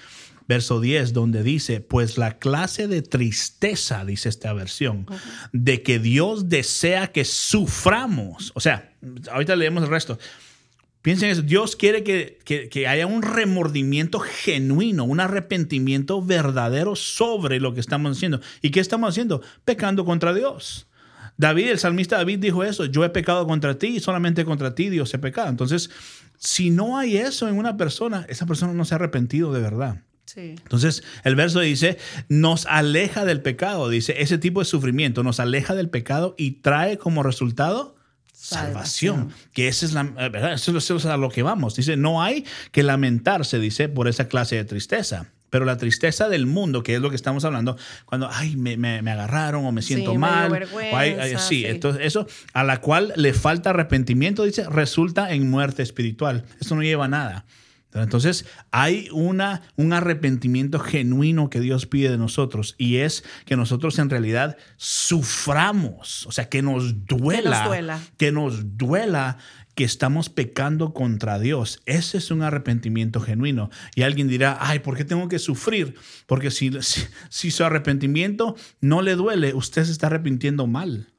verso 0.47 0.79
10, 0.79 1.13
donde 1.13 1.43
dice, 1.43 1.79
pues 1.82 2.17
la 2.17 2.38
clase 2.38 2.88
de 2.88 3.01
tristeza, 3.01 4.06
dice 4.06 4.29
esta 4.29 4.53
versión, 4.53 5.06
de 5.51 5.82
que 5.84 5.99
Dios 5.99 6.49
desea 6.49 7.08
que 7.08 7.25
suframos. 7.25 8.51
O 8.56 8.60
sea, 8.60 8.93
ahorita 9.32 9.56
leemos 9.56 9.84
el 9.84 9.89
resto 9.89 10.17
Piensen 11.03 11.29
eso, 11.29 11.41
Dios 11.41 11.75
quiere 11.75 12.01
que, 12.01 12.88
haya 12.88 13.06
un 13.08 13.23
remordimiento 13.23 14.21
genuino, 14.21 15.03
un 15.03 15.19
arrepentimiento 15.19 16.23
verdadero 16.23 16.95
sobre 16.95 17.60
lo 17.60 17.73
que 17.73 17.82
estamos 17.82 18.15
haciendo. 18.15 18.39
¿Y 18.62 18.71
qué 18.71 18.79
estamos 18.79 19.10
haciendo? 19.10 19.41
Pecando 19.65 20.06
contra 20.06 20.34
Dios. 20.34 20.88
David, 21.36 21.71
el 21.71 21.79
salmista 21.79 22.15
David 22.15 22.39
dijo 22.39 22.63
eso, 22.63 22.86
yo 22.86 23.03
he 23.03 23.10
pecado 23.10 23.45
contra 23.45 23.77
ti 23.77 23.88
y 23.88 23.99
solamente 23.99 24.45
contra 24.45 24.75
ti 24.75 24.89
Dios 24.89 25.13
he 25.13 25.19
pecado. 25.19 25.49
Entonces, 25.49 25.89
si 26.38 26.69
no 26.69 26.97
hay 26.97 27.17
eso 27.17 27.49
en 27.49 27.58
una 27.58 27.75
persona, 27.75 28.25
esa 28.29 28.45
persona 28.45 28.71
no 28.71 28.86
se 28.86 28.93
ha 28.93 28.95
arrepentido 28.95 29.51
de 29.51 29.60
verdad. 29.60 30.03
Entonces, 30.36 31.04
el 31.24 31.36
verso 31.36 31.60
dice, 31.60 31.98
nos 32.30 32.65
aleja 32.65 33.26
del 33.26 33.41
pecado, 33.41 33.89
dice, 33.89 34.22
ese 34.22 34.38
tipo 34.38 34.60
de 34.60 34.65
sufrimiento 34.65 35.24
nos 35.24 35.39
aleja 35.39 35.76
del 35.76 35.89
pecado 35.89 36.36
y 36.38 36.62
trae 36.62 36.98
como 36.98 37.24
resultado 37.24 37.96
salvación. 38.34 39.30
Que 39.54 39.67
esa 39.67 39.86
es 39.86 39.93
la 39.93 40.04
verdad, 40.04 40.54
eso 40.54 40.78
es 40.78 41.06
a 41.06 41.17
lo 41.17 41.30
que 41.30 41.43
vamos. 41.43 41.76
Dice, 41.76 41.96
no 41.96 42.22
hay 42.22 42.46
que 42.72 42.84
lamentarse, 42.84 43.60
dice, 43.60 43.89
por 43.89 44.08
esa 44.08 44.28
clase 44.28 44.56
de 44.56 44.65
tristeza. 44.65 45.28
Pero 45.50 45.65
la 45.65 45.78
tristeza 45.78 46.30
del 46.30 46.48
mundo, 46.48 46.82
que 46.82 46.96
es 46.96 47.02
lo 47.02 47.12
que 47.12 47.15
estamos 47.15 47.46
hablando, 47.46 47.78
cuando, 48.06 48.28
ay, 48.32 48.56
me, 48.56 48.76
me, 48.76 49.12
agarraron 49.12 49.65
o 49.65 49.72
me 49.72 49.84
siento 49.84 50.15
mal. 50.15 50.52
o 50.52 51.39
sí, 51.39 51.63
Entonces, 51.65 52.02
eso 52.06 52.26
a 52.54 52.63
la 52.63 52.82
cual 52.82 53.13
le 53.15 53.34
falta 53.34 53.69
arrepentimiento, 53.69 54.43
dice, 54.43 54.67
resulta 54.67 55.32
en 55.32 55.50
muerte 55.50 55.84
espiritual. 55.84 56.43
Eso 56.60 56.76
no 56.76 56.82
lleva 56.82 57.06
a 57.06 57.10
nada. 57.10 57.46
Entonces 57.95 58.45
hay 58.71 59.08
una, 59.12 59.62
un 59.75 59.93
arrepentimiento 59.93 60.79
genuino 60.79 61.49
que 61.49 61.60
Dios 61.60 61.86
pide 61.86 62.10
de 62.10 62.17
nosotros 62.17 62.75
y 62.77 62.97
es 62.97 63.23
que 63.45 63.56
nosotros 63.56 63.99
en 63.99 64.10
realidad 64.10 64.58
suframos, 64.77 66.25
o 66.25 66.32
sea, 66.32 66.49
que 66.49 66.62
nos 66.62 67.06
duela, 67.06 67.41
que 67.43 67.51
nos 67.51 67.67
duela, 67.67 67.99
que, 68.17 68.32
nos 68.32 68.77
duela 68.77 69.38
que 69.75 69.84
estamos 69.84 70.29
pecando 70.29 70.93
contra 70.93 71.39
Dios. 71.39 71.82
Ese 71.86 72.17
es 72.17 72.32
un 72.32 72.41
arrepentimiento 72.41 73.19
genuino. 73.19 73.69
Y 73.95 74.03
alguien 74.03 74.27
dirá, 74.27 74.58
ay, 74.60 74.79
¿por 74.79 74.95
qué 74.95 75.06
tengo 75.06 75.27
que 75.27 75.39
sufrir? 75.39 75.95
Porque 76.27 76.51
si, 76.51 76.71
si, 77.29 77.51
su 77.51 77.63
arrepentimiento 77.63 78.56
no 78.82 79.01
le 79.01 79.15
duele, 79.15 79.53
usted 79.53 79.84
se 79.84 79.91
está 79.91 80.08
arrepintiendo 80.08 80.67
mal. 80.67 81.12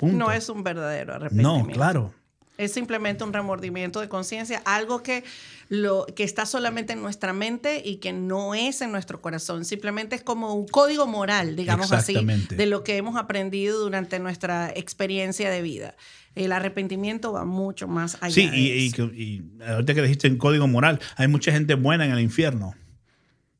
No 0.00 0.30
es 0.30 0.48
un 0.48 0.62
verdadero 0.62 1.14
arrepentimiento. 1.14 1.68
No, 1.68 1.72
claro. 1.72 2.14
Es 2.58 2.72
simplemente 2.72 3.22
un 3.22 3.32
remordimiento 3.32 4.00
de 4.00 4.08
conciencia, 4.08 4.62
algo 4.64 5.02
que, 5.02 5.24
lo, 5.68 6.06
que 6.06 6.24
está 6.24 6.46
solamente 6.46 6.94
en 6.94 7.02
nuestra 7.02 7.32
mente 7.32 7.82
y 7.84 7.96
que 7.96 8.12
no 8.12 8.54
es 8.54 8.80
en 8.80 8.92
nuestro 8.92 9.20
corazón. 9.20 9.64
Simplemente 9.64 10.16
es 10.16 10.22
como 10.22 10.54
un 10.54 10.66
código 10.66 11.06
moral, 11.06 11.54
digamos 11.56 11.92
así, 11.92 12.16
de 12.50 12.66
lo 12.66 12.82
que 12.82 12.96
hemos 12.96 13.16
aprendido 13.16 13.80
durante 13.80 14.18
nuestra 14.18 14.72
experiencia 14.74 15.50
de 15.50 15.62
vida. 15.62 15.96
El 16.34 16.52
arrepentimiento 16.52 17.32
va 17.32 17.44
mucho 17.44 17.88
más 17.88 18.18
allá. 18.20 18.34
Sí, 18.34 18.50
y, 18.52 18.92
y, 19.00 19.44
ahorita 19.66 19.94
que 19.94 20.02
dijiste 20.02 20.26
en 20.28 20.36
código 20.36 20.66
moral, 20.66 21.00
hay 21.16 21.28
mucha 21.28 21.50
gente 21.52 21.74
buena 21.74 22.04
en 22.04 22.12
el 22.12 22.20
infierno. 22.20 22.74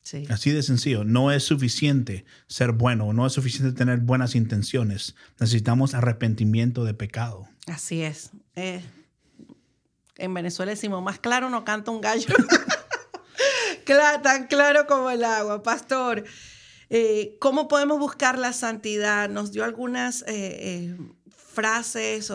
Sí. 0.02 0.24
Así 0.28 0.52
de 0.52 0.62
sencillo. 0.62 1.02
No 1.02 1.32
es 1.32 1.42
suficiente 1.42 2.24
ser 2.46 2.72
bueno, 2.72 3.12
no 3.12 3.26
es 3.26 3.32
suficiente 3.32 3.76
tener 3.76 3.98
buenas 3.98 4.34
intenciones. 4.36 5.16
Necesitamos 5.40 5.94
arrepentimiento 5.94 6.84
de 6.84 6.94
pecado. 6.94 7.48
Así 7.66 8.02
es. 8.02 8.30
Eh, 8.54 8.82
en 10.16 10.32
Venezuela 10.34 10.70
decimos, 10.70 11.02
más 11.02 11.18
claro 11.18 11.50
no 11.50 11.64
canta 11.64 11.90
un 11.90 12.00
gallo. 12.00 12.34
tan 14.22 14.46
claro 14.46 14.86
como 14.86 15.10
el 15.10 15.24
agua. 15.24 15.62
Pastor, 15.62 16.24
eh, 16.90 17.36
¿cómo 17.40 17.68
podemos 17.68 17.98
buscar 17.98 18.38
la 18.38 18.52
santidad? 18.52 19.28
Nos 19.28 19.52
dio 19.52 19.64
algunas 19.64 20.24
eh, 20.26 20.96
frases 21.36 22.32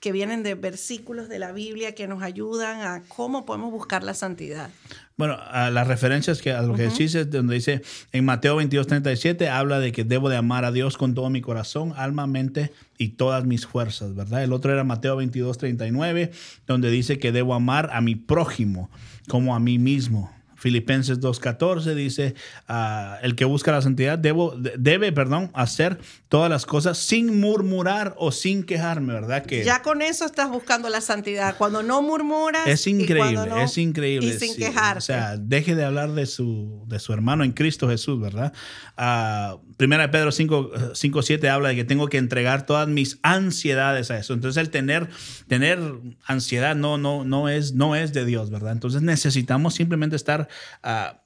que 0.00 0.12
vienen 0.12 0.42
de 0.42 0.54
versículos 0.54 1.28
de 1.28 1.38
la 1.38 1.52
Biblia 1.52 1.94
que 1.94 2.06
nos 2.06 2.22
ayudan 2.22 2.80
a 2.80 3.02
cómo 3.08 3.44
podemos 3.44 3.70
buscar 3.70 4.04
la 4.04 4.14
santidad. 4.14 4.70
Bueno, 5.16 5.38
a 5.38 5.70
las 5.70 5.86
referencias 5.86 6.42
que 6.42 6.50
a 6.50 6.62
lo 6.62 6.74
que 6.74 6.82
decís 6.82 7.14
es 7.14 7.30
donde 7.30 7.54
dice 7.54 7.82
en 8.10 8.24
Mateo 8.24 8.56
22, 8.56 8.88
37 8.88 9.48
habla 9.48 9.78
de 9.78 9.92
que 9.92 10.02
debo 10.02 10.28
de 10.28 10.36
amar 10.36 10.64
a 10.64 10.72
Dios 10.72 10.96
con 10.96 11.14
todo 11.14 11.30
mi 11.30 11.40
corazón, 11.40 11.94
alma, 11.96 12.26
mente 12.26 12.72
y 12.98 13.10
todas 13.10 13.44
mis 13.44 13.64
fuerzas, 13.64 14.16
¿verdad? 14.16 14.42
El 14.42 14.52
otro 14.52 14.72
era 14.72 14.82
Mateo 14.82 15.14
22, 15.14 15.56
39, 15.58 16.32
donde 16.66 16.90
dice 16.90 17.20
que 17.20 17.30
debo 17.30 17.54
amar 17.54 17.90
a 17.92 18.00
mi 18.00 18.16
prójimo 18.16 18.90
como 19.28 19.54
a 19.54 19.60
mí 19.60 19.78
mismo. 19.78 20.32
Filipenses 20.64 21.20
2.14 21.20 21.94
dice, 21.94 22.34
ah, 22.68 23.18
el 23.20 23.36
que 23.36 23.44
busca 23.44 23.70
la 23.70 23.82
santidad 23.82 24.18
debo, 24.18 24.56
debe 24.56 25.12
perdón, 25.12 25.50
hacer 25.52 25.98
todas 26.30 26.48
las 26.48 26.64
cosas 26.64 26.96
sin 26.96 27.38
murmurar 27.38 28.14
o 28.16 28.32
sin 28.32 28.64
quejarme, 28.64 29.12
¿verdad? 29.12 29.44
Que 29.44 29.62
ya 29.62 29.82
con 29.82 30.00
eso 30.00 30.24
estás 30.24 30.48
buscando 30.48 30.88
la 30.88 31.02
santidad. 31.02 31.58
Cuando 31.58 31.82
no 31.82 32.00
murmuras. 32.00 32.66
Es 32.66 32.86
increíble, 32.86 33.62
es 33.62 33.76
increíble. 33.76 34.28
Y 34.28 34.38
sin 34.38 34.56
quejarte. 34.56 34.98
O 35.00 35.02
sea, 35.02 35.36
deje 35.36 35.74
de 35.74 35.84
hablar 35.84 36.12
de 36.12 36.24
su, 36.24 36.82
de 36.86 36.98
su 36.98 37.12
hermano 37.12 37.44
en 37.44 37.52
Cristo 37.52 37.86
Jesús, 37.86 38.18
¿verdad? 38.18 38.54
Uh, 38.96 39.60
Primera 39.76 40.04
de 40.04 40.08
Pedro 40.08 40.30
5.7 40.30 41.48
habla 41.48 41.70
de 41.70 41.76
que 41.76 41.84
tengo 41.84 42.08
que 42.08 42.16
entregar 42.16 42.64
todas 42.64 42.88
mis 42.88 43.18
ansiedades 43.22 44.10
a 44.10 44.18
eso. 44.18 44.32
Entonces 44.32 44.62
el 44.62 44.70
tener, 44.70 45.08
tener 45.48 45.78
ansiedad 46.24 46.74
no, 46.74 46.96
no, 46.96 47.24
no, 47.24 47.50
es, 47.50 47.74
no 47.74 47.96
es 47.96 48.14
de 48.14 48.24
Dios, 48.24 48.50
¿verdad? 48.50 48.72
Entonces 48.72 49.02
necesitamos 49.02 49.74
simplemente 49.74 50.16
estar 50.16 50.48
Ah, 50.82 51.20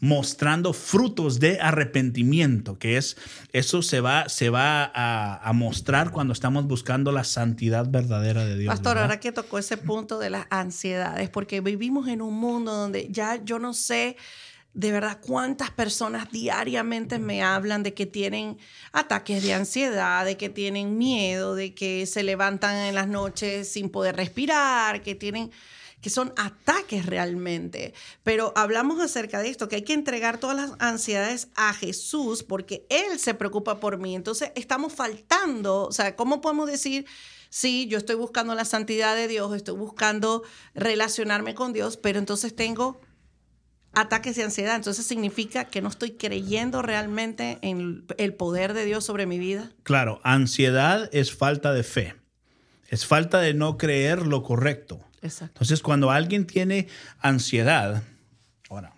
mostrando 0.00 0.72
frutos 0.72 1.40
de 1.40 1.60
arrepentimiento, 1.60 2.78
que 2.78 2.96
es 2.96 3.16
eso 3.52 3.82
se 3.82 4.00
va, 4.00 4.28
se 4.28 4.50
va 4.50 4.90
a, 4.94 5.52
mostrar 5.52 6.12
cuando 6.12 6.32
estamos 6.32 6.66
buscando 6.66 7.10
la 7.10 7.24
santidad 7.24 7.88
verdadera 7.88 8.44
de 8.44 8.56
Dios. 8.56 8.72
Pastor, 8.72 8.98
ahora 8.98 9.18
que 9.18 9.32
tocó 9.32 9.58
ese 9.58 9.76
punto 9.76 10.18
de 10.18 10.30
las 10.30 10.46
ansiedades, 10.50 11.30
porque 11.30 11.60
vivimos 11.60 12.06
en 12.08 12.22
un 12.22 12.34
mundo 12.34 12.72
donde 12.72 13.08
ya 13.10 13.42
yo 13.42 13.58
no 13.58 13.74
sé 13.74 14.16
de 14.74 14.92
verdad 14.92 15.18
cuántas 15.20 15.70
personas 15.72 16.30
diariamente 16.30 17.18
me 17.18 17.42
hablan 17.42 17.82
de 17.82 17.94
que 17.94 18.06
tienen 18.06 18.58
ataques 18.92 19.42
de 19.42 19.54
ansiedad, 19.54 20.24
de 20.24 20.36
que 20.36 20.48
tienen 20.48 20.96
miedo, 20.96 21.56
de 21.56 21.74
que 21.74 22.06
se 22.06 22.22
levantan 22.22 22.76
en 22.76 22.94
las 22.94 23.08
noches 23.08 23.72
sin 23.72 23.88
poder 23.88 24.14
respirar, 24.14 25.02
que 25.02 25.16
tienen 25.16 25.50
que 26.00 26.10
son 26.10 26.32
ataques 26.36 27.06
realmente. 27.06 27.94
Pero 28.22 28.52
hablamos 28.56 29.00
acerca 29.00 29.40
de 29.40 29.48
esto, 29.48 29.68
que 29.68 29.76
hay 29.76 29.82
que 29.82 29.94
entregar 29.94 30.38
todas 30.38 30.56
las 30.56 30.72
ansiedades 30.78 31.48
a 31.56 31.74
Jesús 31.74 32.42
porque 32.42 32.86
Él 32.88 33.18
se 33.18 33.34
preocupa 33.34 33.80
por 33.80 33.98
mí. 33.98 34.14
Entonces 34.14 34.52
estamos 34.54 34.92
faltando, 34.92 35.86
o 35.86 35.92
sea, 35.92 36.16
¿cómo 36.16 36.40
podemos 36.40 36.70
decir? 36.70 37.06
Sí, 37.50 37.86
yo 37.88 37.98
estoy 37.98 38.16
buscando 38.16 38.54
la 38.54 38.64
santidad 38.64 39.16
de 39.16 39.26
Dios, 39.26 39.54
estoy 39.54 39.76
buscando 39.76 40.42
relacionarme 40.74 41.54
con 41.54 41.72
Dios, 41.72 41.96
pero 41.96 42.18
entonces 42.18 42.54
tengo 42.54 43.00
ataques 43.94 44.36
de 44.36 44.44
ansiedad. 44.44 44.76
Entonces 44.76 45.06
significa 45.06 45.64
que 45.64 45.80
no 45.80 45.88
estoy 45.88 46.12
creyendo 46.12 46.82
realmente 46.82 47.58
en 47.62 48.06
el 48.18 48.34
poder 48.34 48.74
de 48.74 48.84
Dios 48.84 49.04
sobre 49.04 49.26
mi 49.26 49.38
vida. 49.38 49.72
Claro, 49.82 50.20
ansiedad 50.24 51.08
es 51.12 51.34
falta 51.34 51.72
de 51.72 51.82
fe. 51.82 52.14
Es 52.88 53.06
falta 53.06 53.40
de 53.40 53.54
no 53.54 53.76
creer 53.76 54.26
lo 54.26 54.42
correcto. 54.42 55.07
Entonces, 55.22 55.82
cuando 55.82 56.10
alguien 56.10 56.46
tiene 56.46 56.88
ansiedad, 57.18 58.02
ahora, 58.68 58.94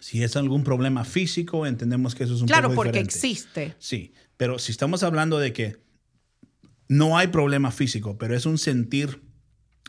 si 0.00 0.22
es 0.22 0.36
algún 0.36 0.62
problema 0.62 1.04
físico, 1.04 1.66
entendemos 1.66 2.14
que 2.14 2.24
eso 2.24 2.34
es 2.34 2.40
un 2.40 2.46
claro, 2.46 2.68
Claro, 2.68 2.74
porque 2.76 3.00
existe. 3.00 3.74
Sí, 3.78 4.12
pero 4.36 4.58
si 4.58 4.72
estamos 4.72 5.02
hablando 5.02 5.38
de 5.38 5.52
que 5.52 5.76
no 6.88 7.18
hay 7.18 7.28
problema 7.28 7.72
físico, 7.72 8.16
pero 8.16 8.36
es 8.36 8.46
un 8.46 8.58
sentir 8.58 9.20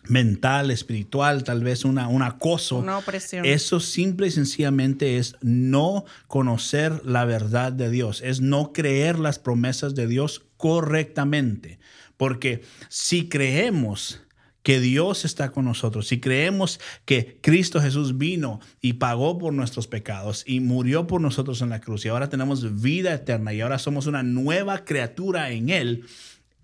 mental, 0.09 0.71
espiritual, 0.71 1.43
tal 1.43 1.63
vez 1.63 1.85
una, 1.85 2.07
un 2.07 2.21
acoso. 2.21 2.77
Una 2.77 2.97
opresión. 2.97 3.45
Eso 3.45 3.79
simple 3.79 4.27
y 4.27 4.31
sencillamente 4.31 5.17
es 5.17 5.35
no 5.41 6.05
conocer 6.27 7.05
la 7.05 7.25
verdad 7.25 7.71
de 7.71 7.89
Dios, 7.89 8.21
es 8.23 8.41
no 8.41 8.73
creer 8.73 9.19
las 9.19 9.39
promesas 9.39 9.95
de 9.95 10.07
Dios 10.07 10.45
correctamente. 10.57 11.79
Porque 12.15 12.63
si 12.89 13.29
creemos 13.29 14.21
que 14.67 14.81
Dios 14.81 15.23
está 15.23 15.51
con 15.51 15.63
nosotros, 15.63 16.07
si 16.09 16.19
creemos 16.19 16.81
que 17.05 17.39
Cristo 17.41 17.79
Jesús 17.79 18.17
vino 18.17 18.59
y 18.81 18.95
pagó 18.95 19.37
por 19.37 19.53
nuestros 19.53 19.87
pecados 19.87 20.43
y 20.45 20.59
murió 20.59 21.07
por 21.07 21.21
nosotros 21.21 21.61
en 21.61 21.69
la 21.69 21.79
cruz 21.79 22.03
y 22.03 22.09
ahora 22.09 22.27
tenemos 22.27 22.81
vida 22.81 23.13
eterna 23.13 23.53
y 23.53 23.61
ahora 23.61 23.79
somos 23.79 24.07
una 24.07 24.23
nueva 24.23 24.83
criatura 24.83 25.51
en 25.51 25.69
Él, 25.69 26.03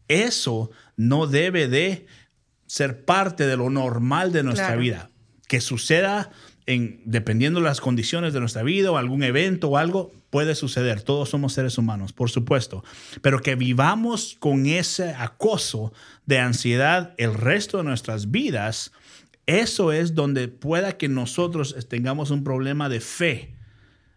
eso 0.10 0.70
no 0.98 1.28
debe 1.28 1.70
de 1.70 2.06
ser 2.68 3.06
parte 3.06 3.48
de 3.48 3.56
lo 3.56 3.70
normal 3.70 4.34
de 4.34 4.44
nuestra 4.44 4.76
vida. 4.76 5.10
Que 5.48 5.62
suceda 5.62 6.30
en, 6.66 7.02
dependiendo 7.06 7.62
de 7.62 7.68
las 7.68 7.80
condiciones 7.80 8.34
de 8.34 8.42
nuestra 8.42 8.64
vida 8.64 8.92
o 8.92 8.98
algún 8.98 9.24
evento 9.24 9.70
o 9.70 9.78
algo, 9.78 10.12
puede 10.34 10.56
suceder. 10.56 11.04
Todos 11.04 11.30
somos 11.30 11.54
seres 11.54 11.78
humanos, 11.78 12.12
por 12.12 12.32
supuesto. 12.32 12.84
Pero 13.22 13.40
que 13.40 13.54
vivamos 13.54 14.36
con 14.40 14.66
ese 14.66 15.14
acoso 15.14 15.94
de 16.26 16.40
ansiedad 16.40 17.14
el 17.20 17.36
resto 17.36 17.78
de 17.78 17.84
nuestras 17.84 18.32
vidas, 18.32 18.92
eso 19.46 19.92
es 19.92 20.16
donde 20.16 20.48
pueda 20.48 20.98
que 20.98 21.08
nosotros 21.08 21.76
tengamos 21.88 22.32
un 22.32 22.44
problema 22.44 22.90
de 22.90 23.00
fe 23.00 23.54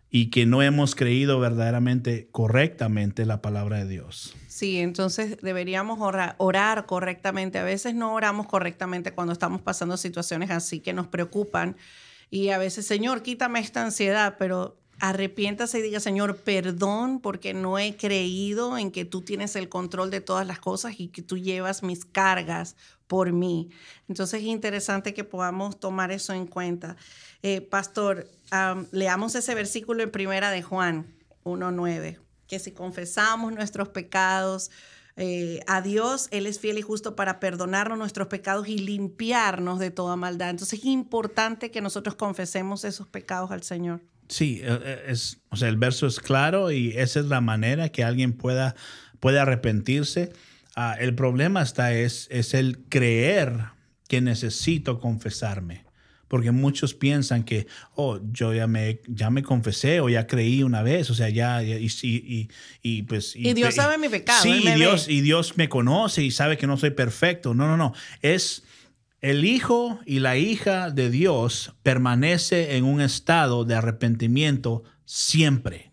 y 0.08 0.30
que 0.30 0.46
no 0.46 0.62
hemos 0.62 0.94
creído 0.94 1.38
verdaderamente 1.38 2.28
correctamente 2.32 3.26
la 3.26 3.42
palabra 3.42 3.76
de 3.80 3.86
Dios. 3.86 4.34
Sí, 4.48 4.78
entonces 4.78 5.36
deberíamos 5.42 6.00
orar, 6.00 6.34
orar, 6.38 6.86
correctamente. 6.86 7.58
A 7.58 7.64
veces 7.64 7.94
no 7.94 8.14
oramos 8.14 8.46
correctamente 8.46 9.12
cuando 9.12 9.34
estamos 9.34 9.60
pasando 9.60 9.98
situaciones 9.98 10.50
así 10.50 10.80
que 10.80 10.94
nos 10.94 11.08
preocupan 11.08 11.76
y 12.30 12.48
a 12.48 12.56
veces, 12.56 12.86
Señor, 12.86 13.22
quítame 13.22 13.60
esta 13.60 13.84
ansiedad, 13.84 14.36
pero 14.38 14.78
arrepiéntase 14.98 15.78
y 15.78 15.82
diga, 15.82 16.00
Señor, 16.00 16.38
perdón 16.38 17.20
porque 17.20 17.54
no 17.54 17.78
he 17.78 17.96
creído 17.96 18.78
en 18.78 18.90
que 18.90 19.04
tú 19.04 19.22
tienes 19.22 19.56
el 19.56 19.68
control 19.68 20.10
de 20.10 20.20
todas 20.20 20.46
las 20.46 20.58
cosas 20.58 20.94
y 20.98 21.08
que 21.08 21.22
tú 21.22 21.36
llevas 21.36 21.82
mis 21.82 22.04
cargas 22.04 22.76
por 23.06 23.32
mí. 23.32 23.70
Entonces 24.08 24.40
es 24.40 24.46
interesante 24.46 25.14
que 25.14 25.24
podamos 25.24 25.78
tomar 25.78 26.10
eso 26.12 26.32
en 26.32 26.46
cuenta. 26.46 26.96
Eh, 27.42 27.60
pastor, 27.60 28.28
leamos 28.90 29.34
ese 29.34 29.54
versículo 29.54 30.02
en 30.02 30.10
primera 30.10 30.50
de 30.50 30.62
Juan 30.62 31.14
1.9, 31.44 32.18
que 32.48 32.58
si 32.58 32.72
confesamos 32.72 33.52
nuestros 33.52 33.88
pecados, 33.88 34.70
eh, 35.18 35.60
a 35.66 35.80
Dios, 35.80 36.28
Él 36.30 36.46
es 36.46 36.60
fiel 36.60 36.76
y 36.76 36.82
justo 36.82 37.16
para 37.16 37.40
perdonarnos 37.40 37.96
nuestros 37.96 38.28
pecados 38.28 38.68
y 38.68 38.78
limpiarnos 38.78 39.78
de 39.78 39.90
toda 39.90 40.16
maldad. 40.16 40.50
Entonces 40.50 40.80
es 40.80 40.84
importante 40.84 41.70
que 41.70 41.80
nosotros 41.80 42.16
confesemos 42.16 42.84
esos 42.84 43.08
pecados 43.08 43.50
al 43.50 43.62
Señor. 43.62 44.02
Sí, 44.28 44.60
eh, 44.62 44.78
eh, 44.82 45.04
es, 45.08 45.38
o 45.50 45.56
sea, 45.56 45.68
el 45.68 45.76
verso 45.76 46.06
es 46.06 46.20
claro 46.20 46.70
y 46.70 46.90
esa 46.96 47.20
es 47.20 47.26
la 47.26 47.40
manera 47.40 47.88
que 47.90 48.04
alguien 48.04 48.32
pueda, 48.32 48.74
pueda 49.20 49.42
arrepentirse. 49.42 50.32
Ah, 50.74 50.96
el 50.98 51.14
problema 51.14 51.62
está 51.62 51.92
es, 51.92 52.28
es 52.30 52.54
el 52.54 52.78
creer 52.88 53.66
que 54.08 54.20
necesito 54.20 55.00
confesarme 55.00 55.86
porque 56.28 56.50
muchos 56.50 56.94
piensan 56.94 57.44
que, 57.44 57.66
oh, 57.94 58.18
yo 58.32 58.52
ya 58.52 58.66
me, 58.66 59.00
ya 59.06 59.30
me 59.30 59.42
confesé 59.42 60.00
o 60.00 60.08
ya 60.08 60.26
creí 60.26 60.62
una 60.62 60.82
vez, 60.82 61.08
o 61.10 61.14
sea, 61.14 61.28
ya, 61.28 61.62
y, 61.62 61.86
y, 62.02 62.48
y, 62.82 63.02
pues... 63.02 63.36
Y, 63.36 63.54
Dios 63.54 63.74
sabe 63.74 63.96
mi 63.96 64.08
pecado. 64.08 64.42
Sí, 64.42 64.64
y 64.64 64.70
Dios, 64.72 65.08
y 65.08 65.20
Dios 65.20 65.56
me 65.56 65.68
conoce 65.68 66.24
y 66.24 66.30
sabe 66.30 66.56
que 66.56 66.66
no 66.66 66.76
soy 66.76 66.90
perfecto. 66.90 67.54
No, 67.54 67.68
no, 67.68 67.76
no. 67.76 67.94
Es 68.22 68.64
el 69.26 69.44
hijo 69.44 69.98
y 70.06 70.20
la 70.20 70.36
hija 70.36 70.92
de 70.92 71.10
Dios 71.10 71.74
permanece 71.82 72.76
en 72.76 72.84
un 72.84 73.00
estado 73.00 73.64
de 73.64 73.74
arrepentimiento 73.74 74.84
siempre. 75.04 75.90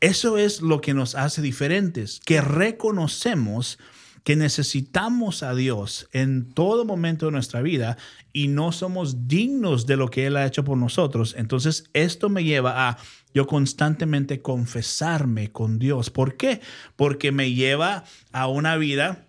Eso 0.00 0.36
es 0.36 0.60
lo 0.60 0.82
que 0.82 0.92
nos 0.92 1.14
hace 1.14 1.40
diferentes, 1.40 2.20
que 2.26 2.42
reconocemos 2.42 3.78
que 4.22 4.36
necesitamos 4.36 5.42
a 5.42 5.54
Dios 5.54 6.10
en 6.12 6.52
todo 6.52 6.84
momento 6.84 7.24
de 7.24 7.32
nuestra 7.32 7.62
vida 7.62 7.96
y 8.34 8.48
no 8.48 8.70
somos 8.70 9.26
dignos 9.26 9.86
de 9.86 9.96
lo 9.96 10.10
que 10.10 10.26
Él 10.26 10.36
ha 10.36 10.44
hecho 10.44 10.62
por 10.62 10.76
nosotros. 10.76 11.34
Entonces, 11.38 11.88
esto 11.94 12.28
me 12.28 12.44
lleva 12.44 12.86
a 12.86 12.98
yo 13.32 13.46
constantemente 13.46 14.42
confesarme 14.42 15.50
con 15.52 15.78
Dios. 15.78 16.10
¿Por 16.10 16.36
qué? 16.36 16.60
Porque 16.96 17.32
me 17.32 17.54
lleva 17.54 18.04
a 18.30 18.46
una 18.46 18.76
vida 18.76 19.26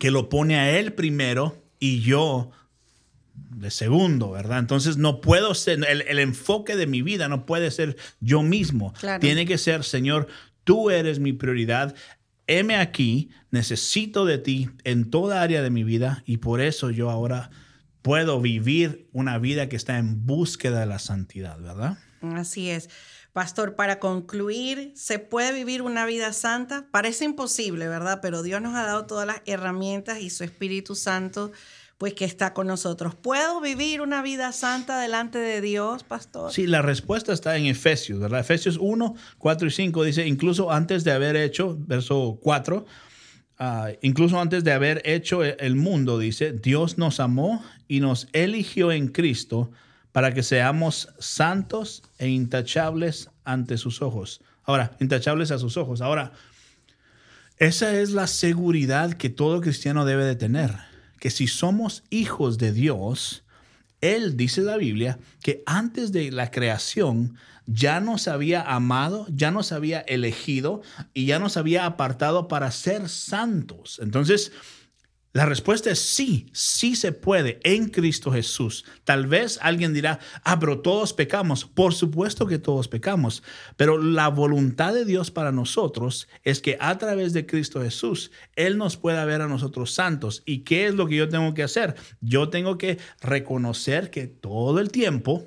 que 0.00 0.10
lo 0.10 0.28
pone 0.28 0.56
a 0.56 0.76
Él 0.76 0.94
primero 0.94 1.65
y 1.78 2.00
yo 2.00 2.50
de 3.50 3.70
segundo, 3.70 4.30
¿verdad? 4.30 4.58
Entonces 4.58 4.96
no 4.96 5.20
puedo 5.20 5.54
ser, 5.54 5.80
el, 5.88 6.18
enfoque 6.18 6.76
de 6.76 6.86
mi 6.86 7.02
vida 7.02 7.28
no 7.28 7.46
puede 7.46 7.70
ser 7.70 7.96
yo 8.20 8.42
mismo. 8.42 8.94
Tiene 9.20 9.46
que 9.46 9.58
ser, 9.58 9.84
Señor, 9.84 10.28
tú 10.64 10.90
eres 10.90 11.18
mi 11.18 11.32
prioridad 11.32 11.94
heme 12.46 12.76
aquí, 12.76 13.30
necesito 13.50 14.24
de 14.24 14.38
ti 14.38 14.70
en 14.84 15.10
toda 15.10 15.42
área 15.42 15.62
de 15.62 15.70
mi 15.70 15.84
vida 15.84 16.22
y 16.26 16.38
por 16.38 16.60
eso 16.60 16.90
yo 16.90 17.10
ahora 17.10 17.50
puedo 18.02 18.40
vivir 18.40 19.08
una 19.12 19.38
vida 19.38 19.68
que 19.68 19.76
está 19.76 19.98
en 19.98 20.26
búsqueda 20.26 20.80
de 20.80 20.86
la 20.86 20.98
santidad, 20.98 21.58
¿verdad? 21.60 21.98
Así 22.22 22.70
es. 22.70 22.88
Pastor, 23.36 23.74
para 23.74 23.98
concluir, 23.98 24.92
¿se 24.94 25.18
puede 25.18 25.52
vivir 25.52 25.82
una 25.82 26.06
vida 26.06 26.32
santa? 26.32 26.86
Parece 26.90 27.26
imposible, 27.26 27.86
¿verdad? 27.86 28.20
Pero 28.22 28.42
Dios 28.42 28.62
nos 28.62 28.74
ha 28.74 28.86
dado 28.86 29.04
todas 29.04 29.26
las 29.26 29.42
herramientas 29.44 30.22
y 30.22 30.30
su 30.30 30.42
Espíritu 30.42 30.94
Santo 30.94 31.52
pues 31.98 32.14
que 32.14 32.24
está 32.24 32.54
con 32.54 32.66
nosotros. 32.66 33.14
¿Puedo 33.14 33.60
vivir 33.60 34.00
una 34.00 34.22
vida 34.22 34.52
santa 34.52 34.98
delante 34.98 35.38
de 35.38 35.60
Dios, 35.60 36.02
pastor? 36.02 36.50
Sí, 36.50 36.66
la 36.66 36.80
respuesta 36.80 37.34
está 37.34 37.58
en 37.58 37.66
Efesios, 37.66 38.20
¿verdad? 38.20 38.40
Efesios 38.40 38.78
1, 38.80 39.14
4 39.36 39.68
y 39.68 39.70
5 39.70 40.04
dice, 40.04 40.26
incluso 40.26 40.72
antes 40.72 41.04
de 41.04 41.12
haber 41.12 41.36
hecho, 41.36 41.76
verso 41.78 42.38
4, 42.40 42.86
ah, 43.58 43.90
incluso 44.00 44.40
antes 44.40 44.64
de 44.64 44.72
haber 44.72 45.02
hecho 45.04 45.44
el 45.44 45.76
mundo, 45.76 46.18
dice, 46.18 46.52
Dios 46.52 46.96
nos 46.96 47.20
amó 47.20 47.62
y 47.86 48.00
nos 48.00 48.28
eligió 48.32 48.92
en 48.92 49.08
Cristo 49.08 49.72
para 50.16 50.32
que 50.32 50.42
seamos 50.42 51.10
santos 51.18 52.02
e 52.16 52.28
intachables 52.28 53.28
ante 53.44 53.76
sus 53.76 54.00
ojos. 54.00 54.40
Ahora, 54.64 54.96
intachables 54.98 55.50
a 55.50 55.58
sus 55.58 55.76
ojos. 55.76 56.00
Ahora, 56.00 56.32
esa 57.58 58.00
es 58.00 58.12
la 58.12 58.26
seguridad 58.26 59.12
que 59.12 59.28
todo 59.28 59.60
cristiano 59.60 60.06
debe 60.06 60.24
de 60.24 60.34
tener 60.34 60.74
que 61.20 61.28
si 61.28 61.46
somos 61.46 62.02
hijos 62.08 62.56
de 62.56 62.72
Dios, 62.72 63.44
Él 64.00 64.38
dice 64.38 64.62
la 64.62 64.78
Biblia 64.78 65.18
que 65.42 65.62
antes 65.66 66.12
de 66.12 66.30
la 66.30 66.50
creación 66.50 67.36
ya 67.66 68.00
nos 68.00 68.26
había 68.26 68.62
amado, 68.62 69.26
ya 69.28 69.50
nos 69.50 69.70
había 69.70 70.00
elegido 70.00 70.80
y 71.12 71.26
ya 71.26 71.38
nos 71.38 71.58
había 71.58 71.84
apartado 71.84 72.48
para 72.48 72.70
ser 72.70 73.10
santos. 73.10 74.00
Entonces, 74.02 74.50
la 75.36 75.44
respuesta 75.44 75.90
es 75.90 75.98
sí, 75.98 76.46
sí 76.54 76.96
se 76.96 77.12
puede 77.12 77.60
en 77.62 77.90
Cristo 77.90 78.32
Jesús. 78.32 78.86
Tal 79.04 79.26
vez 79.26 79.58
alguien 79.60 79.92
dirá, 79.92 80.18
ah, 80.44 80.58
pero 80.58 80.80
todos 80.80 81.12
pecamos. 81.12 81.66
Por 81.66 81.92
supuesto 81.92 82.46
que 82.46 82.58
todos 82.58 82.88
pecamos, 82.88 83.42
pero 83.76 83.98
la 83.98 84.28
voluntad 84.28 84.94
de 84.94 85.04
Dios 85.04 85.30
para 85.30 85.52
nosotros 85.52 86.26
es 86.42 86.62
que 86.62 86.78
a 86.80 86.96
través 86.96 87.34
de 87.34 87.44
Cristo 87.44 87.82
Jesús, 87.82 88.30
Él 88.54 88.78
nos 88.78 88.96
pueda 88.96 89.26
ver 89.26 89.42
a 89.42 89.46
nosotros 89.46 89.92
santos. 89.92 90.42
¿Y 90.46 90.60
qué 90.60 90.86
es 90.86 90.94
lo 90.94 91.06
que 91.06 91.16
yo 91.16 91.28
tengo 91.28 91.52
que 91.52 91.64
hacer? 91.64 91.96
Yo 92.22 92.48
tengo 92.48 92.78
que 92.78 92.96
reconocer 93.20 94.10
que 94.10 94.28
todo 94.28 94.80
el 94.80 94.90
tiempo 94.90 95.44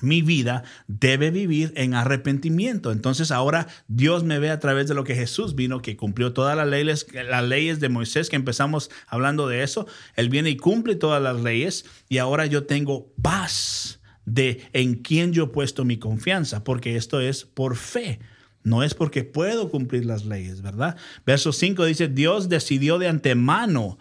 mi 0.00 0.22
vida 0.22 0.62
debe 0.86 1.30
vivir 1.30 1.72
en 1.76 1.94
arrepentimiento. 1.94 2.92
Entonces 2.92 3.30
ahora 3.30 3.66
Dios 3.88 4.24
me 4.24 4.38
ve 4.38 4.50
a 4.50 4.60
través 4.60 4.88
de 4.88 4.94
lo 4.94 5.04
que 5.04 5.14
Jesús 5.14 5.54
vino, 5.54 5.82
que 5.82 5.96
cumplió 5.96 6.32
todas 6.32 6.56
las 6.56 6.68
leyes, 6.68 7.06
las 7.12 7.44
leyes 7.44 7.80
de 7.80 7.88
Moisés, 7.88 8.30
que 8.30 8.36
empezamos 8.36 8.90
hablando 9.08 9.48
de 9.48 9.62
eso. 9.62 9.86
Él 10.14 10.28
viene 10.28 10.50
y 10.50 10.56
cumple 10.56 10.94
todas 10.94 11.22
las 11.22 11.40
leyes 11.40 11.84
y 12.08 12.18
ahora 12.18 12.46
yo 12.46 12.64
tengo 12.64 13.12
paz 13.20 14.00
de 14.24 14.62
en 14.72 14.94
quién 14.96 15.32
yo 15.32 15.44
he 15.44 15.48
puesto 15.48 15.84
mi 15.84 15.98
confianza, 15.98 16.62
porque 16.62 16.96
esto 16.96 17.20
es 17.20 17.44
por 17.44 17.76
fe. 17.76 18.20
No 18.62 18.82
es 18.82 18.94
porque 18.94 19.24
puedo 19.24 19.70
cumplir 19.70 20.04
las 20.04 20.26
leyes, 20.26 20.60
¿verdad? 20.60 20.96
Verso 21.24 21.52
5 21.52 21.84
dice, 21.86 22.08
Dios 22.08 22.48
decidió 22.48 22.98
de 22.98 23.08
antemano 23.08 23.98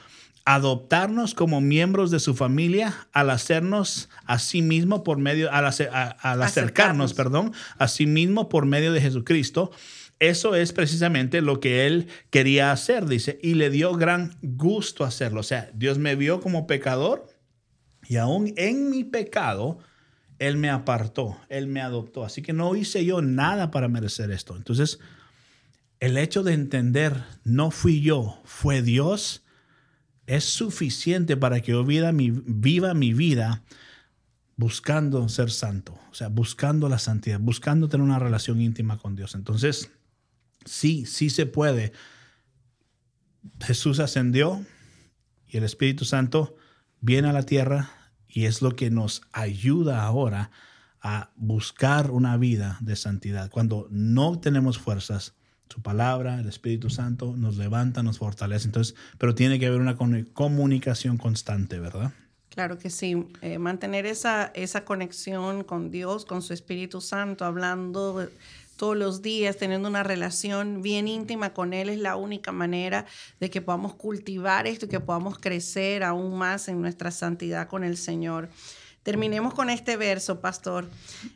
adoptarnos 0.56 1.36
como 1.36 1.62
miembros 1.62 2.10
de 2.10 2.20
su 2.20 2.34
familia 2.34 3.08
al 3.14 3.30
hacernos 3.30 4.10
a 4.26 4.40
sí 4.40 4.64
mismo 4.64 5.04
por 5.04 5.20
medio, 5.20 5.52
al, 5.52 5.66
acercarnos, 6.42 7.14
perdón, 7.14 7.54
a 7.78 7.88
sí 7.88 8.08
mismo 8.08 8.50
por 8.50 8.66
medio 8.66 8.92
de 8.92 9.00
Jesucristo. 9.00 9.72
Eso 10.18 10.56
es 10.56 10.74
precisamente 10.74 11.42
lo 11.42 11.60
que 11.60 11.86
él 11.86 12.08
quería 12.32 12.72
hacer, 12.72 13.06
dice, 13.06 13.38
y 13.44 13.54
le 13.54 13.70
dio 13.70 13.94
gran 13.94 14.38
gusto 14.42 15.04
hacerlo. 15.06 15.42
O 15.42 15.44
sea, 15.44 15.70
Dios 15.76 16.00
me 16.00 16.16
vio 16.16 16.40
como 16.40 16.66
pecador 16.66 17.28
y 18.08 18.18
aún 18.18 18.52
en 18.58 18.90
mi 18.90 19.04
pecado, 19.04 19.78
él 20.40 20.58
me 20.58 20.72
apartó, 20.72 21.38
él 21.50 21.68
me 21.68 21.80
adoptó. 21.80 22.26
Así 22.26 22.42
que 22.42 22.54
no 22.54 22.76
hice 22.76 23.06
yo 23.06 23.22
nada 23.22 23.70
para 23.70 23.88
merecer 23.88 24.32
esto. 24.32 24.56
Entonces, 24.56 24.98
el 26.00 26.18
hecho 26.18 26.42
de 26.42 26.54
entender, 26.54 27.24
no 27.44 27.70
fui 27.70 28.02
yo, 28.02 28.42
fue 28.46 28.82
Dios 28.82 29.44
es 30.30 30.44
suficiente 30.44 31.38
para 31.38 31.60
que 31.60 31.72
yo 31.72 31.84
viva 31.84 32.12
mi, 32.12 32.30
mi 32.30 33.14
vida 33.14 33.64
buscando 34.58 35.28
ser 35.28 35.50
santo, 35.50 36.00
o 36.12 36.14
sea, 36.14 36.28
buscando 36.28 36.88
la 36.88 37.00
santidad, 37.00 37.40
buscando 37.40 37.90
tener 37.90 38.06
una 38.06 38.20
relación 38.20 38.62
íntima 38.62 39.00
con 39.00 39.16
Dios. 39.16 39.34
Entonces, 39.34 39.90
sí, 40.66 41.08
sí 41.08 41.32
se 41.32 41.48
puede. 41.48 41.94
Jesús 43.60 44.00
ascendió 44.00 44.64
y 45.48 45.58
el 45.58 45.64
Espíritu 45.64 46.06
Santo 46.06 46.56
viene 47.02 47.30
a 47.30 47.34
la 47.34 47.44
tierra 47.44 47.90
y 48.28 48.46
es 48.46 48.62
lo 48.62 48.76
que 48.76 48.92
nos 48.92 49.24
ayuda 49.32 50.04
ahora 50.04 50.52
a 51.02 51.32
buscar 51.38 52.12
una 52.12 52.38
vida 52.38 52.78
de 52.82 52.96
santidad. 52.96 53.50
Cuando 53.50 53.88
no 53.90 54.40
tenemos 54.40 54.78
fuerzas, 54.78 55.34
su 55.70 55.82
palabra, 55.82 56.40
el 56.40 56.48
Espíritu 56.48 56.90
Santo 56.90 57.36
nos 57.38 57.58
levanta, 57.58 58.04
nos 58.04 58.18
fortalece. 58.18 58.66
Entonces, 58.66 58.96
pero 59.18 59.36
tiene 59.36 59.60
que 59.60 59.68
haber 59.68 59.80
una 59.80 59.96
comunicación 60.34 61.18
constante, 61.18 61.80
¿verdad? 61.80 62.12
Claro 62.50 62.80
que 62.80 62.90
sí, 62.90 63.28
eh, 63.42 63.60
mantener 63.60 64.06
esa, 64.06 64.52
esa 64.56 64.84
conexión 64.84 65.64
con 65.64 65.92
Dios, 65.92 66.26
con 66.26 66.42
su 66.42 66.54
Espíritu 66.54 67.00
Santo, 67.00 67.46
hablando 67.46 68.28
todos 68.76 68.98
los 68.98 69.22
días, 69.22 69.58
teniendo 69.58 69.88
una 69.90 70.04
relación 70.04 70.82
bien 70.82 71.08
íntima 71.08 71.54
con 71.54 71.74
Él, 71.74 71.90
es 71.90 72.00
la 72.00 72.16
única 72.16 72.52
manera 72.52 73.06
de 73.40 73.50
que 73.50 73.62
podamos 73.62 73.94
cultivar 73.94 74.68
esto 74.68 74.88
y 74.88 74.90
que 74.90 75.00
podamos 75.00 75.38
crecer 75.38 76.02
aún 76.02 76.38
más 76.38 76.68
en 76.70 76.82
nuestra 76.82 77.12
santidad 77.12 77.68
con 77.68 77.84
el 77.84 77.98
Señor. 77.98 78.50
Terminemos 79.04 79.54
con 79.54 79.70
este 79.70 79.98
verso, 79.98 80.42
pastor. 80.42 80.90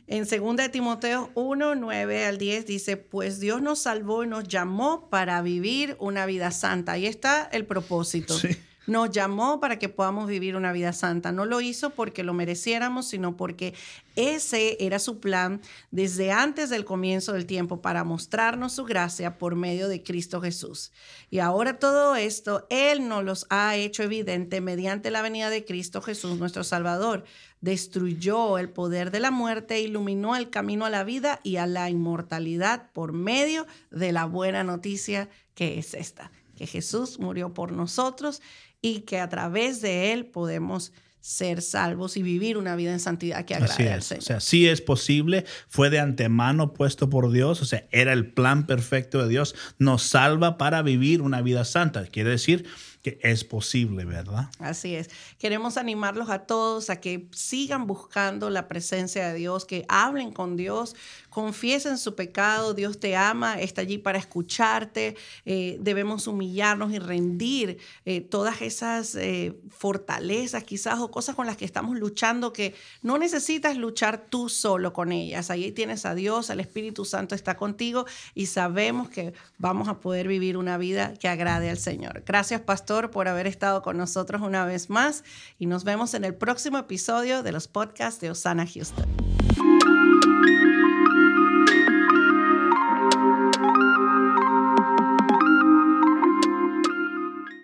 En 0.06 0.26
2 0.28 0.70
Timoteo 0.70 1.30
1, 1.34 1.74
9 1.74 2.26
al 2.26 2.38
10 2.38 2.66
dice, 2.66 2.96
pues 2.96 3.40
Dios 3.40 3.62
nos 3.62 3.80
salvó 3.80 4.24
y 4.24 4.28
nos 4.28 4.46
llamó 4.46 5.08
para 5.08 5.40
vivir 5.42 5.96
una 5.98 6.26
vida 6.26 6.50
santa. 6.50 6.92
Ahí 6.92 7.06
está 7.06 7.48
el 7.52 7.64
propósito. 7.64 8.38
Sí. 8.38 8.56
Nos 8.86 9.10
llamó 9.10 9.60
para 9.60 9.78
que 9.78 9.88
podamos 9.88 10.28
vivir 10.28 10.56
una 10.56 10.72
vida 10.72 10.92
santa. 10.92 11.32
No 11.32 11.46
lo 11.46 11.60
hizo 11.60 11.90
porque 11.90 12.22
lo 12.22 12.34
mereciéramos, 12.34 13.08
sino 13.08 13.36
porque 13.36 13.74
ese 14.14 14.76
era 14.78 14.98
su 14.98 15.20
plan 15.20 15.62
desde 15.90 16.32
antes 16.32 16.68
del 16.68 16.84
comienzo 16.84 17.32
del 17.32 17.46
tiempo 17.46 17.80
para 17.80 18.04
mostrarnos 18.04 18.74
su 18.74 18.84
gracia 18.84 19.38
por 19.38 19.56
medio 19.56 19.88
de 19.88 20.02
Cristo 20.02 20.40
Jesús. 20.40 20.92
Y 21.30 21.38
ahora 21.38 21.78
todo 21.78 22.14
esto 22.14 22.66
Él 22.68 23.08
nos 23.08 23.24
los 23.24 23.46
ha 23.48 23.74
hecho 23.76 24.02
evidente 24.02 24.60
mediante 24.60 25.10
la 25.10 25.22
venida 25.22 25.48
de 25.48 25.64
Cristo 25.64 26.02
Jesús, 26.02 26.38
nuestro 26.38 26.62
Salvador. 26.62 27.24
Destruyó 27.64 28.58
el 28.58 28.68
poder 28.68 29.10
de 29.10 29.20
la 29.20 29.30
muerte, 29.30 29.80
iluminó 29.80 30.36
el 30.36 30.50
camino 30.50 30.84
a 30.84 30.90
la 30.90 31.02
vida 31.02 31.40
y 31.42 31.56
a 31.56 31.66
la 31.66 31.88
inmortalidad 31.88 32.90
por 32.92 33.14
medio 33.14 33.66
de 33.90 34.12
la 34.12 34.26
buena 34.26 34.64
noticia 34.64 35.30
que 35.54 35.78
es 35.78 35.94
esta, 35.94 36.30
que 36.56 36.66
Jesús 36.66 37.18
murió 37.18 37.54
por 37.54 37.72
nosotros 37.72 38.42
y 38.82 39.00
que 39.00 39.18
a 39.18 39.30
través 39.30 39.80
de 39.80 40.12
él 40.12 40.26
podemos 40.26 40.92
ser 41.22 41.62
salvos 41.62 42.18
y 42.18 42.22
vivir 42.22 42.58
una 42.58 42.76
vida 42.76 42.92
en 42.92 43.00
santidad 43.00 43.46
que 43.46 43.54
agrade 43.54 43.90
al 43.90 44.02
Señor. 44.02 44.22
O 44.22 44.26
sea, 44.26 44.40
sí 44.40 44.68
es 44.68 44.82
posible, 44.82 45.46
fue 45.68 45.88
de 45.88 46.00
antemano 46.00 46.74
puesto 46.74 47.08
por 47.08 47.32
Dios, 47.32 47.62
o 47.62 47.64
sea, 47.64 47.88
era 47.92 48.12
el 48.12 48.30
plan 48.30 48.66
perfecto 48.66 49.22
de 49.22 49.30
Dios, 49.30 49.54
nos 49.78 50.02
salva 50.02 50.58
para 50.58 50.82
vivir 50.82 51.22
una 51.22 51.40
vida 51.40 51.64
santa. 51.64 52.04
Quiere 52.04 52.28
decir 52.28 52.66
que 53.04 53.18
es 53.22 53.44
posible, 53.44 54.06
¿verdad? 54.06 54.48
Así 54.58 54.94
es. 54.94 55.10
Queremos 55.38 55.76
animarlos 55.76 56.30
a 56.30 56.46
todos 56.46 56.88
a 56.88 57.02
que 57.02 57.28
sigan 57.32 57.86
buscando 57.86 58.48
la 58.48 58.66
presencia 58.66 59.28
de 59.28 59.34
Dios, 59.34 59.66
que 59.66 59.84
hablen 59.88 60.32
con 60.32 60.56
Dios, 60.56 60.96
confiesen 61.28 61.98
su 61.98 62.14
pecado, 62.14 62.72
Dios 62.72 62.98
te 62.98 63.14
ama, 63.14 63.60
está 63.60 63.82
allí 63.82 63.98
para 63.98 64.16
escucharte, 64.16 65.16
eh, 65.44 65.76
debemos 65.80 66.26
humillarnos 66.26 66.92
y 66.92 66.98
rendir 66.98 67.76
eh, 68.06 68.22
todas 68.22 68.62
esas 68.62 69.14
eh, 69.16 69.54
fortalezas 69.68 70.64
quizás 70.64 70.98
o 71.00 71.10
cosas 71.10 71.36
con 71.36 71.44
las 71.44 71.58
que 71.58 71.66
estamos 71.66 71.98
luchando 71.98 72.54
que 72.54 72.74
no 73.02 73.18
necesitas 73.18 73.76
luchar 73.76 74.28
tú 74.30 74.48
solo 74.48 74.94
con 74.94 75.12
ellas. 75.12 75.50
Ahí 75.50 75.72
tienes 75.72 76.06
a 76.06 76.14
Dios, 76.14 76.48
el 76.48 76.60
Espíritu 76.60 77.04
Santo 77.04 77.34
está 77.34 77.58
contigo 77.58 78.06
y 78.34 78.46
sabemos 78.46 79.10
que 79.10 79.34
vamos 79.58 79.88
a 79.88 80.00
poder 80.00 80.26
vivir 80.26 80.56
una 80.56 80.78
vida 80.78 81.12
que 81.20 81.28
agrade 81.28 81.68
al 81.68 81.76
Señor. 81.76 82.22
Gracias, 82.24 82.62
por 83.10 83.28
haber 83.28 83.46
estado 83.46 83.82
con 83.82 83.96
nosotros 83.96 84.40
una 84.40 84.64
vez 84.64 84.88
más 84.88 85.24
y 85.58 85.66
nos 85.66 85.84
vemos 85.84 86.14
en 86.14 86.24
el 86.24 86.34
próximo 86.34 86.78
episodio 86.78 87.42
de 87.42 87.52
los 87.52 87.66
podcasts 87.66 88.20
de 88.20 88.30
Osana 88.30 88.66
Houston. 88.66 89.43